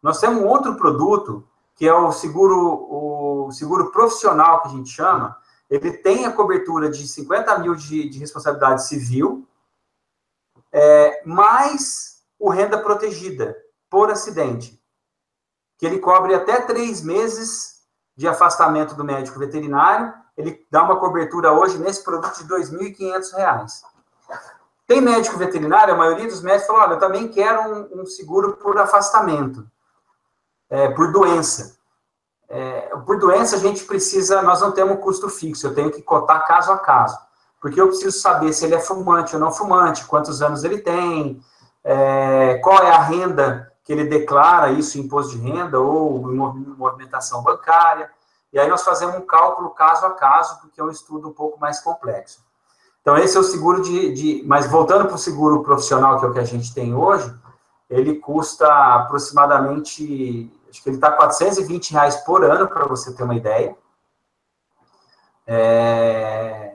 [0.03, 1.45] Nós temos um outro produto,
[1.77, 5.37] que é o seguro, o seguro profissional, que a gente chama,
[5.73, 9.49] ele tem a cobertura de 50 mil de, de responsabilidade civil,
[10.71, 13.57] é, mais o renda protegida
[13.89, 14.79] por acidente,
[15.79, 21.53] que ele cobre até três meses de afastamento do médico veterinário, ele dá uma cobertura
[21.53, 23.83] hoje nesse produto de R$ 2.500.
[24.87, 28.59] Tem médico veterinário, a maioria dos médicos falou, olha, eu também quero um, um seguro
[28.59, 29.67] por afastamento,
[30.69, 31.79] é, por doença.
[32.49, 36.47] É, por doença, a gente precisa, nós não temos custo fixo, eu tenho que cotar
[36.47, 37.19] caso a caso.
[37.61, 41.41] Porque eu preciso saber se ele é fumante ou não fumante, quantos anos ele tem,
[41.85, 46.21] é, qual é a renda que ele declara, isso imposto de renda ou
[46.77, 48.11] movimentação bancária.
[48.53, 51.59] E aí nós fazemos um cálculo caso a caso, porque é um estudo um pouco
[51.59, 52.41] mais complexo.
[53.01, 54.13] Então, esse é o seguro de.
[54.13, 57.35] de mas voltando para o seguro profissional, que é o que a gente tem hoje,
[57.91, 63.35] ele custa aproximadamente Acho que ele está 420 reais por ano, para você ter uma
[63.35, 63.77] ideia.
[65.47, 66.75] É...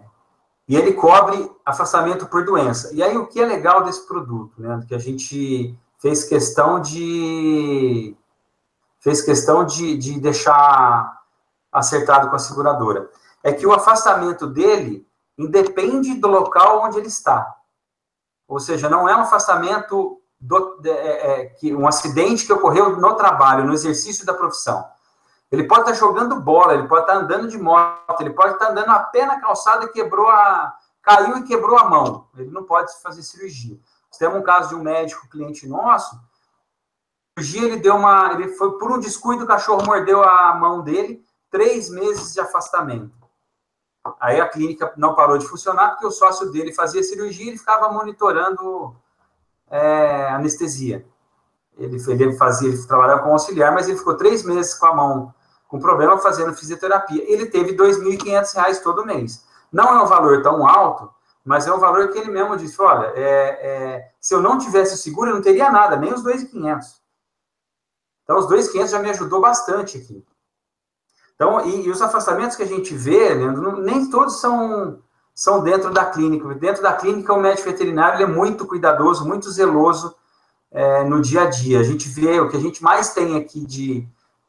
[0.68, 2.94] E ele cobre afastamento por doença.
[2.94, 4.86] E aí, o que é legal desse produto, né?
[4.88, 8.16] Que a gente fez questão de
[9.00, 11.22] fez questão de, de deixar
[11.72, 13.10] acertado com a seguradora.
[13.44, 17.56] É que o afastamento dele independe do local onde ele está.
[18.48, 23.16] Ou seja, não é um afastamento do, é, é, que um acidente que ocorreu no
[23.16, 24.86] trabalho, no exercício da profissão.
[25.52, 28.90] Ele pode estar jogando bola, ele pode estar andando de moto, ele pode estar andando
[28.90, 30.76] a pé na calçada e quebrou a.
[31.02, 32.28] caiu e quebrou a mão.
[32.36, 33.80] Ele não pode fazer cirurgia.
[34.10, 36.20] Nós temos um caso de um médico cliente nosso.
[37.38, 38.34] Cirurgia, ele deu uma.
[38.34, 43.16] Ele foi por um descuido, o cachorro mordeu a mão dele, três meses de afastamento.
[44.20, 47.58] Aí a clínica não parou de funcionar porque o sócio dele fazia cirurgia e ele
[47.58, 48.96] ficava monitorando
[49.70, 51.06] é, anestesia.
[51.78, 55.34] Ele, ele fazia, ele trabalhava como auxiliar, mas ele ficou três meses com a mão
[55.68, 57.24] com problema fazendo fisioterapia.
[57.32, 59.46] Ele teve R$ 2.500 todo mês.
[59.72, 61.14] Não é um valor tão alto,
[61.44, 64.96] mas é um valor que ele mesmo disse, olha, é, é, se eu não tivesse
[64.96, 66.84] o seguro, eu não teria nada, nem os 2.500.
[68.24, 70.26] Então, os 2.500 já me ajudou bastante aqui.
[71.36, 75.02] Então, e, e, os afastamentos que a gente vê, Leandro, nem todos são
[75.38, 76.56] são dentro da clínica.
[76.56, 80.16] Dentro da clínica, o médico veterinário é muito cuidadoso, muito zeloso
[80.72, 81.80] é, no dia a dia.
[81.80, 84.08] A gente vê, o que a gente mais tem aqui de,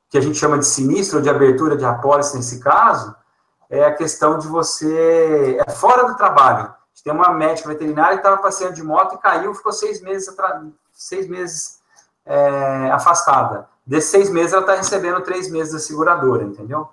[0.08, 3.14] que a gente chama de sinistro, de abertura de apólice nesse caso,
[3.68, 6.72] é a questão de você, é fora do trabalho.
[7.04, 10.34] Tem uma médica veterinária que estava passeando de moto e caiu, ficou seis meses,
[10.94, 11.80] seis meses
[12.24, 13.68] é, afastada.
[13.86, 16.88] Desses seis meses, ela está recebendo três meses da seguradora, entendeu?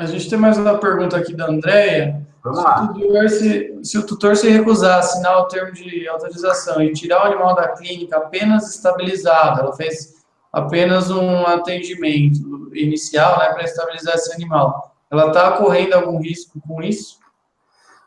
[0.00, 2.26] A gente tem mais uma pergunta aqui da Andréia.
[2.42, 2.84] Vamos se lá.
[2.84, 6.94] O tutor, se, se o tutor se recusar a assinar o termo de autorização e
[6.94, 13.64] tirar o animal da clínica apenas estabilizado, ela fez apenas um atendimento inicial né, para
[13.64, 17.18] estabilizar esse animal, ela está correndo algum risco com isso?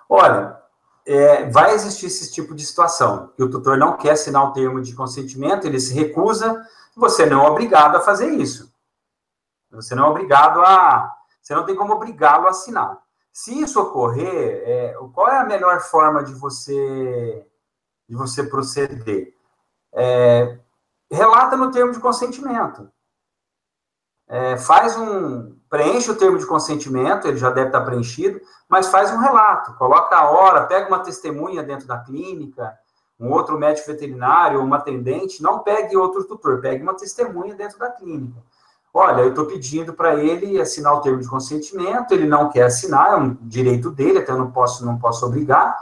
[0.10, 0.58] Olha,
[1.06, 4.82] é, vai existir esse tipo de situação, que o tutor não quer assinar o termo
[4.82, 6.60] de consentimento, ele se recusa,
[6.96, 8.74] você não é obrigado a fazer isso.
[9.72, 12.98] Você não é obrigado a você não tem como obrigá-lo a assinar.
[13.32, 17.46] Se isso ocorrer, é, qual é a melhor forma de você
[18.08, 19.34] de você proceder?
[19.94, 20.60] É,
[21.12, 22.90] relata no termo de consentimento.
[24.28, 28.40] É, faz um preenche o termo de consentimento, ele já deve estar preenchido,
[28.70, 32.78] mas faz um relato, coloca a hora, pega uma testemunha dentro da clínica,
[33.20, 37.90] um outro médico veterinário uma atendente, não pegue outro tutor, pegue uma testemunha dentro da
[37.90, 38.40] clínica.
[38.94, 43.14] Olha, eu estou pedindo para ele assinar o termo de consentimento, ele não quer assinar,
[43.14, 45.76] é um direito dele, até não posso, não posso obrigar.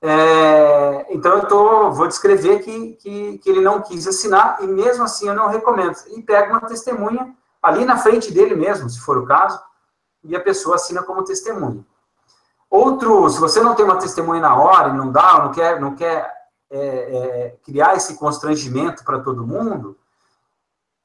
[0.00, 5.02] É, então, eu tô, vou descrever que, que, que, ele não quis assinar, e mesmo
[5.02, 5.96] assim eu não recomendo.
[6.16, 9.60] E pega uma testemunha ali na frente dele mesmo, se for o caso,
[10.22, 11.84] e a pessoa assina como testemunha.
[12.70, 15.96] Outro, se você não tem uma testemunha na hora e não dá, não quer, não
[15.96, 16.32] quer
[16.70, 19.96] é, é, criar esse constrangimento para todo mundo,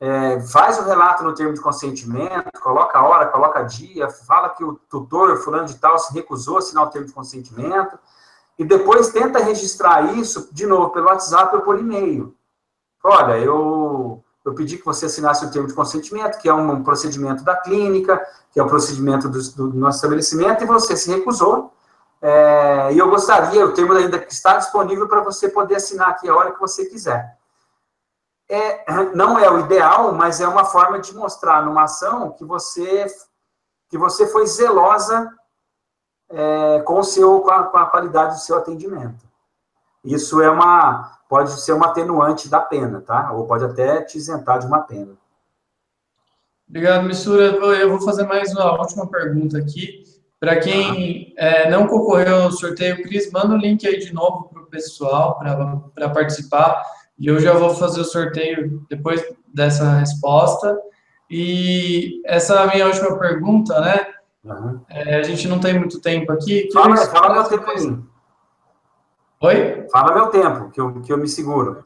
[0.01, 4.63] é, faz o relato no termo de consentimento, coloca a hora, coloca dia, fala que
[4.63, 7.99] o tutor, fulano de tal, se recusou a assinar o termo de consentimento,
[8.57, 12.35] e depois tenta registrar isso, de novo, pelo WhatsApp ou por e-mail.
[13.03, 17.43] Olha, eu, eu pedi que você assinasse o termo de consentimento, que é um procedimento
[17.43, 18.19] da clínica,
[18.51, 21.73] que é um procedimento do, do nosso estabelecimento, e você se recusou,
[22.19, 26.35] é, e eu gostaria, o termo ainda está disponível para você poder assinar aqui a
[26.35, 27.39] hora que você quiser
[28.51, 28.83] é,
[29.15, 33.05] não é o ideal, mas é uma forma de mostrar numa ação que você
[33.89, 35.29] que você foi zelosa
[36.29, 39.25] é, com o seu com a, com a, qualidade do seu atendimento.
[40.03, 43.31] Isso é uma pode ser uma atenuante da pena, tá?
[43.31, 45.13] Ou pode até te isentar de uma pena.
[46.67, 47.43] Obrigado, Missura.
[47.43, 50.03] Eu vou fazer mais uma última pergunta aqui.
[50.39, 54.61] Para quem é, não concorreu ao sorteio, Cris, manda o link aí de novo para
[54.63, 55.37] o pessoal
[55.93, 56.83] para participar.
[57.21, 60.75] E eu já vou fazer o sorteio depois dessa resposta.
[61.29, 64.07] E essa é a minha última pergunta, né?
[64.43, 64.81] Uhum.
[64.89, 66.67] É, a gente não tem muito tempo aqui.
[66.73, 67.99] Fala, fala meu tempo aí.
[69.41, 69.87] Oi?
[69.91, 71.83] Fala meu tempo, que eu, que eu me seguro.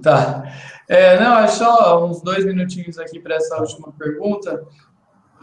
[0.00, 0.44] Tá.
[0.88, 4.64] É, não, é só uns dois minutinhos aqui para essa última pergunta.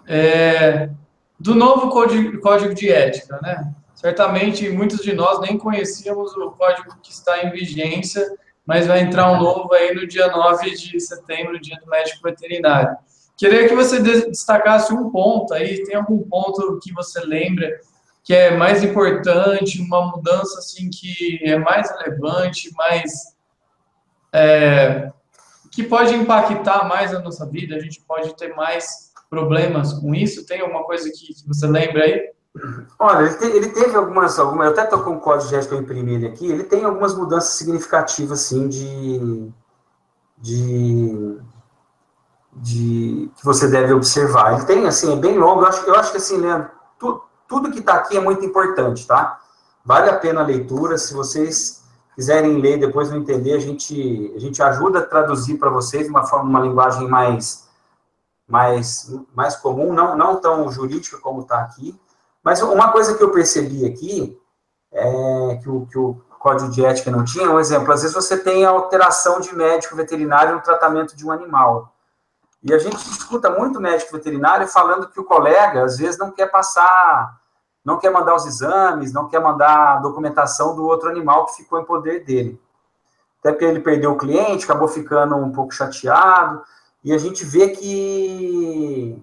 [0.08, 0.90] É,
[1.38, 3.74] do novo código, código de ética, né?
[3.94, 8.26] Certamente muitos de nós nem conhecíamos o código que está em vigência
[8.66, 12.98] mas vai entrar um novo aí no dia 9 de setembro, dia do médico veterinário.
[13.38, 17.70] Queria que você destacasse um ponto aí, tem algum ponto que você lembra
[18.24, 23.36] que é mais importante, uma mudança assim que é mais relevante, mais
[24.32, 25.12] é,
[25.72, 30.46] que pode impactar mais a nossa vida, a gente pode ter mais problemas com isso?
[30.46, 32.33] Tem alguma coisa que, que você lembra aí?
[33.00, 35.74] Olha, ele, te, ele, teve algumas, algumas, eu até estou com o código de ética
[35.74, 39.52] eu imprimi ele aqui, ele tem algumas mudanças significativas, assim, de,
[40.38, 41.40] de,
[42.54, 44.54] de, que você deve observar.
[44.54, 47.72] Ele tem, assim, é bem longo, eu acho, eu acho que, assim, Leandro, tu, tudo
[47.72, 49.40] que está aqui é muito importante, tá?
[49.84, 51.84] Vale a pena a leitura, se vocês
[52.16, 56.10] quiserem ler depois não entender, a gente, a gente ajuda a traduzir para vocês de
[56.12, 57.68] uma forma, uma linguagem mais,
[58.48, 62.00] mais, mais comum, não, não tão jurídica como está aqui,
[62.44, 64.38] mas uma coisa que eu percebi aqui,
[64.92, 68.38] é, que, o, que o código de ética não tinha, um exemplo, às vezes você
[68.38, 71.94] tem a alteração de médico veterinário no tratamento de um animal.
[72.62, 76.52] E a gente escuta muito médico veterinário falando que o colega, às vezes, não quer
[76.52, 77.38] passar,
[77.84, 81.80] não quer mandar os exames, não quer mandar a documentação do outro animal que ficou
[81.80, 82.62] em poder dele.
[83.40, 86.64] Até porque ele perdeu o cliente, acabou ficando um pouco chateado,
[87.04, 89.22] e a gente vê que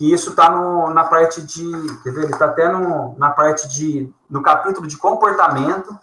[0.00, 0.48] que isso está
[0.94, 1.62] na parte de,
[2.02, 5.94] quer ver, ele está até no, na parte de, no capítulo de comportamento,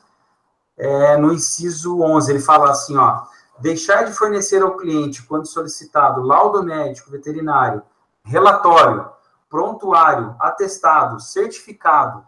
[0.78, 3.24] é, no inciso 11, ele fala assim, ó,
[3.58, 7.82] deixar de fornecer ao cliente, quando solicitado, laudo médico veterinário,
[8.24, 9.10] relatório,
[9.50, 12.24] prontuário, atestado, certificado,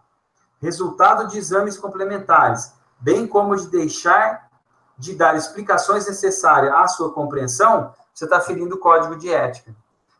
[0.60, 4.50] resultado de exames complementares, bem como de deixar
[4.98, 9.72] de dar explicações necessárias à sua compreensão, você está ferindo o código de ética.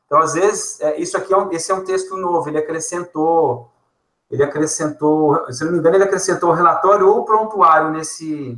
[0.10, 3.70] Então, às vezes, é, isso aqui é um, esse é um texto novo, ele acrescentou
[4.30, 8.56] ele acrescentou, se não me engano, ele acrescentou relatório ou prontuário nesse,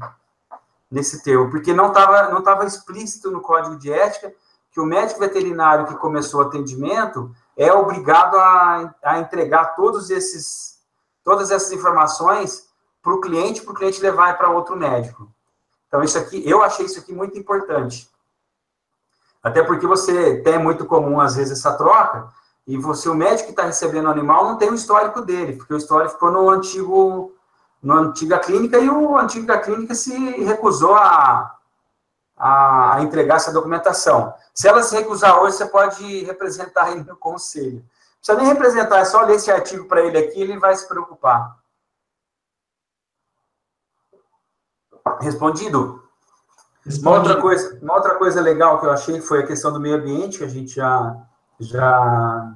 [0.89, 4.33] nesse termo, porque não estava não tava explícito no código de ética
[4.71, 10.79] que o médico veterinário que começou o atendimento é obrigado a, a entregar todos esses,
[11.23, 12.69] todas essas informações
[13.01, 15.31] para o cliente, para o cliente levar para outro médico.
[15.87, 18.09] Então, isso aqui, eu achei isso aqui muito importante.
[19.43, 22.29] Até porque você tem muito comum, às vezes, essa troca,
[22.67, 25.73] e você, o médico que está recebendo o animal, não tem o histórico dele, porque
[25.73, 27.33] o histórico ficou no antigo,
[27.81, 31.57] no antiga clínica, e o antiga clínica se recusou a,
[32.37, 34.33] a, a, entregar essa documentação.
[34.53, 37.77] Se ela se recusar hoje, você pode representar ele no conselho.
[37.77, 40.87] Não precisa nem representar, é só ler esse artigo para ele aqui, ele vai se
[40.87, 41.57] preocupar.
[45.19, 46.00] Respondido?
[47.01, 49.95] Uma outra, coisa, uma outra coisa legal que eu achei foi a questão do meio
[49.95, 51.15] ambiente, que a gente já,
[51.59, 52.53] já,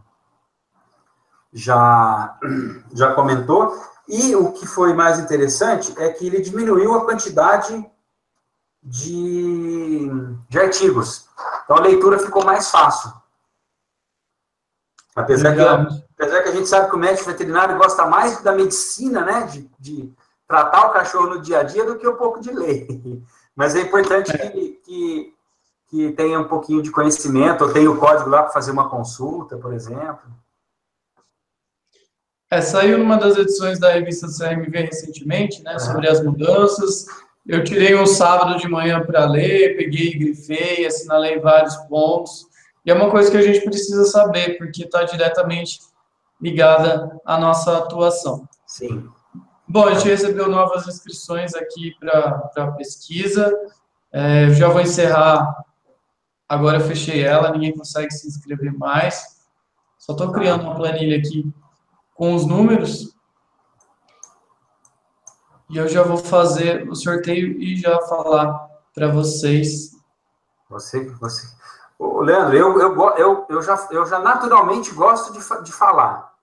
[1.54, 2.40] já,
[2.94, 3.78] já comentou.
[4.08, 7.86] E o que foi mais interessante é que ele diminuiu a quantidade
[8.82, 10.10] de,
[10.50, 11.28] de artigos.
[11.64, 13.12] Então a leitura ficou mais fácil.
[15.16, 19.22] Apesar que, apesar que a gente sabe que o médico veterinário gosta mais da medicina,
[19.22, 19.44] né?
[19.44, 20.14] De, de
[20.48, 23.24] tratar o cachorro no dia a dia do que um pouco de lei.
[23.56, 24.50] Mas é importante é.
[24.50, 25.34] Que, que,
[25.88, 29.58] que, tenha um pouquinho de conhecimento, ou tenha o código lá para fazer uma consulta,
[29.58, 30.30] por exemplo.
[32.52, 37.06] É, saiu numa das edições da revista CMV recentemente, né, sobre as mudanças.
[37.48, 42.48] Eu tirei um sábado de manhã para ler, peguei, grifei, assinalei vários pontos.
[42.86, 45.80] E é uma coisa que a gente precisa saber, porque está diretamente
[46.42, 48.48] ligada à nossa atuação.
[48.66, 49.10] Sim.
[49.68, 53.52] Bom, a gente recebeu novas inscrições aqui para a pesquisa.
[54.12, 55.66] É, já vou encerrar.
[56.48, 59.44] Agora fechei ela, ninguém consegue se inscrever mais.
[59.98, 61.52] Só estou criando uma planilha aqui
[62.14, 63.16] com os números.
[65.68, 69.96] E eu já vou fazer o sorteio e já falar para vocês.
[70.70, 71.48] Você, você.
[71.98, 76.35] Ô, Leandro, eu, eu, eu, eu, já, eu já naturalmente gosto de, de falar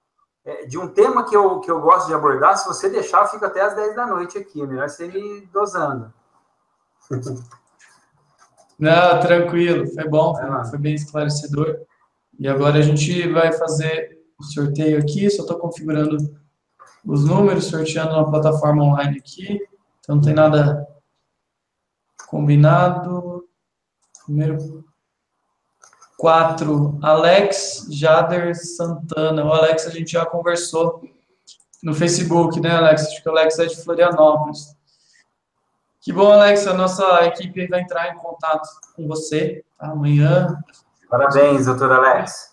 [0.66, 3.44] de um tema que eu, que eu gosto de abordar, se você deixar, eu fico
[3.44, 4.60] até às 10 da noite aqui.
[4.60, 6.12] É melhor você ir dosando.
[8.78, 11.78] Não, tranquilo, foi bom, foi, foi, bem esclarecedor.
[12.38, 16.16] E agora a gente vai fazer o sorteio aqui, só estou configurando
[17.06, 19.60] os números, sorteando na plataforma online aqui,
[20.00, 20.84] então não tem nada
[22.26, 23.46] combinado.
[24.24, 24.84] Primeiro
[26.22, 29.44] 4, Alex Jader Santana.
[29.44, 31.02] O Alex a gente já conversou
[31.82, 33.08] no Facebook, né, Alex?
[33.08, 34.76] Acho que o Alex é de Florianópolis.
[36.00, 36.64] Que bom, Alex.
[36.68, 39.88] A nossa equipe vai entrar em contato com você tá?
[39.88, 40.56] amanhã.
[41.10, 42.52] Parabéns, doutor Alex.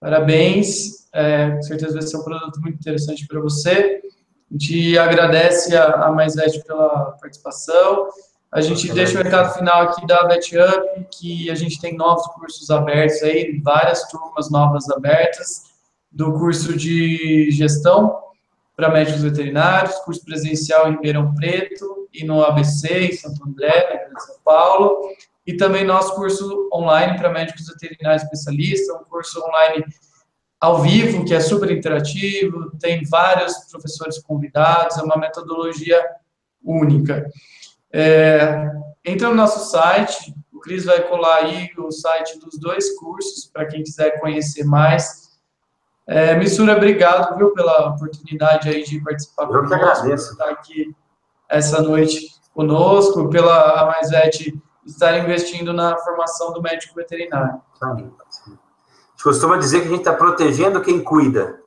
[0.00, 1.08] Parabéns.
[1.12, 4.02] É, com certeza vai ser um produto muito interessante para você.
[4.50, 6.34] A gente agradece a, a Mais
[6.64, 8.08] pela participação.
[8.52, 12.68] A gente deixa o recado final aqui da VetUp, que a gente tem novos cursos
[12.68, 15.70] abertos aí, várias turmas novas abertas,
[16.10, 18.18] do curso de gestão
[18.74, 24.18] para médicos veterinários, curso presencial em Ribeirão Preto e no ABC, em Santo André, em
[24.18, 24.98] São Paulo,
[25.46, 29.84] e também nosso curso online para médicos veterinários especialistas, um curso online
[30.58, 36.02] ao vivo, que é super interativo, tem vários professores convidados, é uma metodologia
[36.62, 37.30] única.
[37.92, 38.70] É,
[39.04, 43.66] entra no nosso site, o Cris vai colar aí o site dos dois cursos, para
[43.66, 45.30] quem quiser conhecer mais.
[46.06, 49.68] É, Missura, obrigado, viu, pela oportunidade aí de participar Eu conosco.
[49.68, 50.32] que agradeço.
[50.32, 50.94] Estar aqui
[51.48, 57.60] essa noite conosco, pela Amaisete estar investindo na formação do médico veterinário.
[57.82, 58.12] A gente
[59.22, 61.60] costuma dizer que a gente está protegendo quem cuida.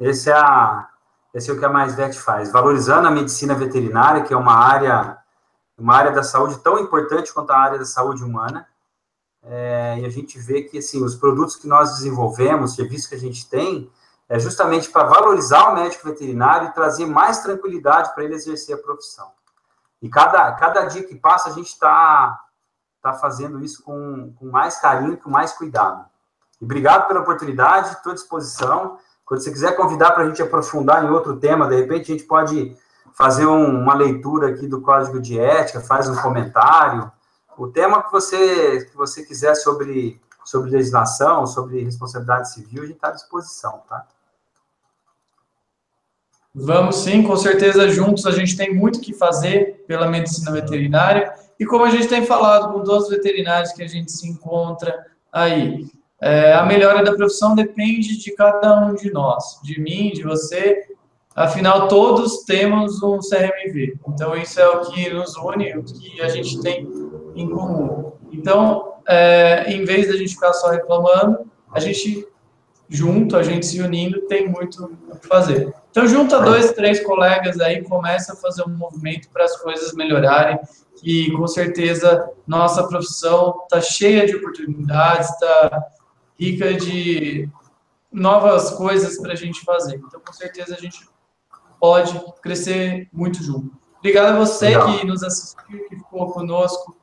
[0.00, 0.88] Esse é, a,
[1.34, 5.17] esse é o que a MaisVet faz, valorizando a medicina veterinária, que é uma área
[5.78, 8.66] uma área da saúde tão importante quanto a área da saúde humana.
[9.42, 13.18] É, e a gente vê que assim, os produtos que nós desenvolvemos, serviços que a
[13.18, 13.90] gente tem,
[14.28, 18.78] é justamente para valorizar o médico veterinário e trazer mais tranquilidade para ele exercer a
[18.78, 19.30] profissão.
[20.02, 22.38] E cada, cada dia que passa, a gente está
[23.00, 26.04] tá fazendo isso com, com mais carinho, com mais cuidado.
[26.60, 28.98] E obrigado pela oportunidade, estou à disposição.
[29.24, 32.26] Quando você quiser convidar para a gente aprofundar em outro tema, de repente a gente
[32.26, 32.76] pode
[33.14, 37.10] fazer um, uma leitura aqui do código de ética, faz um comentário.
[37.56, 42.96] O tema que você, que você quiser sobre, sobre legislação, sobre responsabilidade civil, a gente
[42.96, 44.06] está à disposição, tá?
[46.54, 51.66] Vamos sim, com certeza juntos a gente tem muito que fazer pela medicina veterinária e
[51.66, 55.86] como a gente tem falado com todos os veterinários que a gente se encontra aí,
[56.20, 60.87] é, a melhora da profissão depende de cada um de nós, de mim, de você
[61.38, 63.96] Afinal, todos temos um CRMV.
[64.08, 66.84] Então, isso é o que nos une, o que a gente tem
[67.36, 68.12] em comum.
[68.32, 72.26] Então, é, em vez da gente ficar só reclamando, a gente
[72.88, 75.72] junto, a gente se unindo, tem muito o que fazer.
[75.92, 80.58] Então, junta dois, três colegas aí, começa a fazer um movimento para as coisas melhorarem,
[81.04, 85.84] e com certeza nossa profissão está cheia de oportunidades, está
[86.36, 87.48] rica de
[88.10, 90.02] novas coisas para a gente fazer.
[90.04, 90.98] Então, com certeza, a gente
[91.80, 93.76] pode crescer muito junto.
[93.98, 94.92] Obrigado a você Legal.
[94.92, 96.96] que nos assistiu, que ficou conosco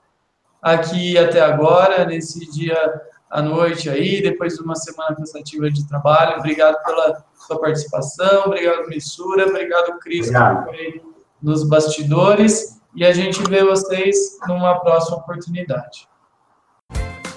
[0.62, 6.40] aqui até agora, nesse dia à noite aí, depois de uma semana cansativa de trabalho.
[6.40, 11.02] Obrigado pela sua participação, obrigado, Missura, obrigado, Cris, que
[11.42, 16.08] nos bastidores, e a gente vê vocês numa próxima oportunidade.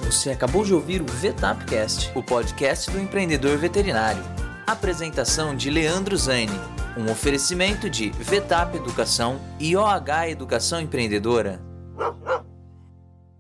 [0.03, 4.23] Você acabou de ouvir o VetapCast, o podcast do empreendedor veterinário.
[4.67, 6.59] Apresentação de Leandro Zani,
[6.99, 11.61] um oferecimento de VETAP Educação e OH Educação Empreendedora.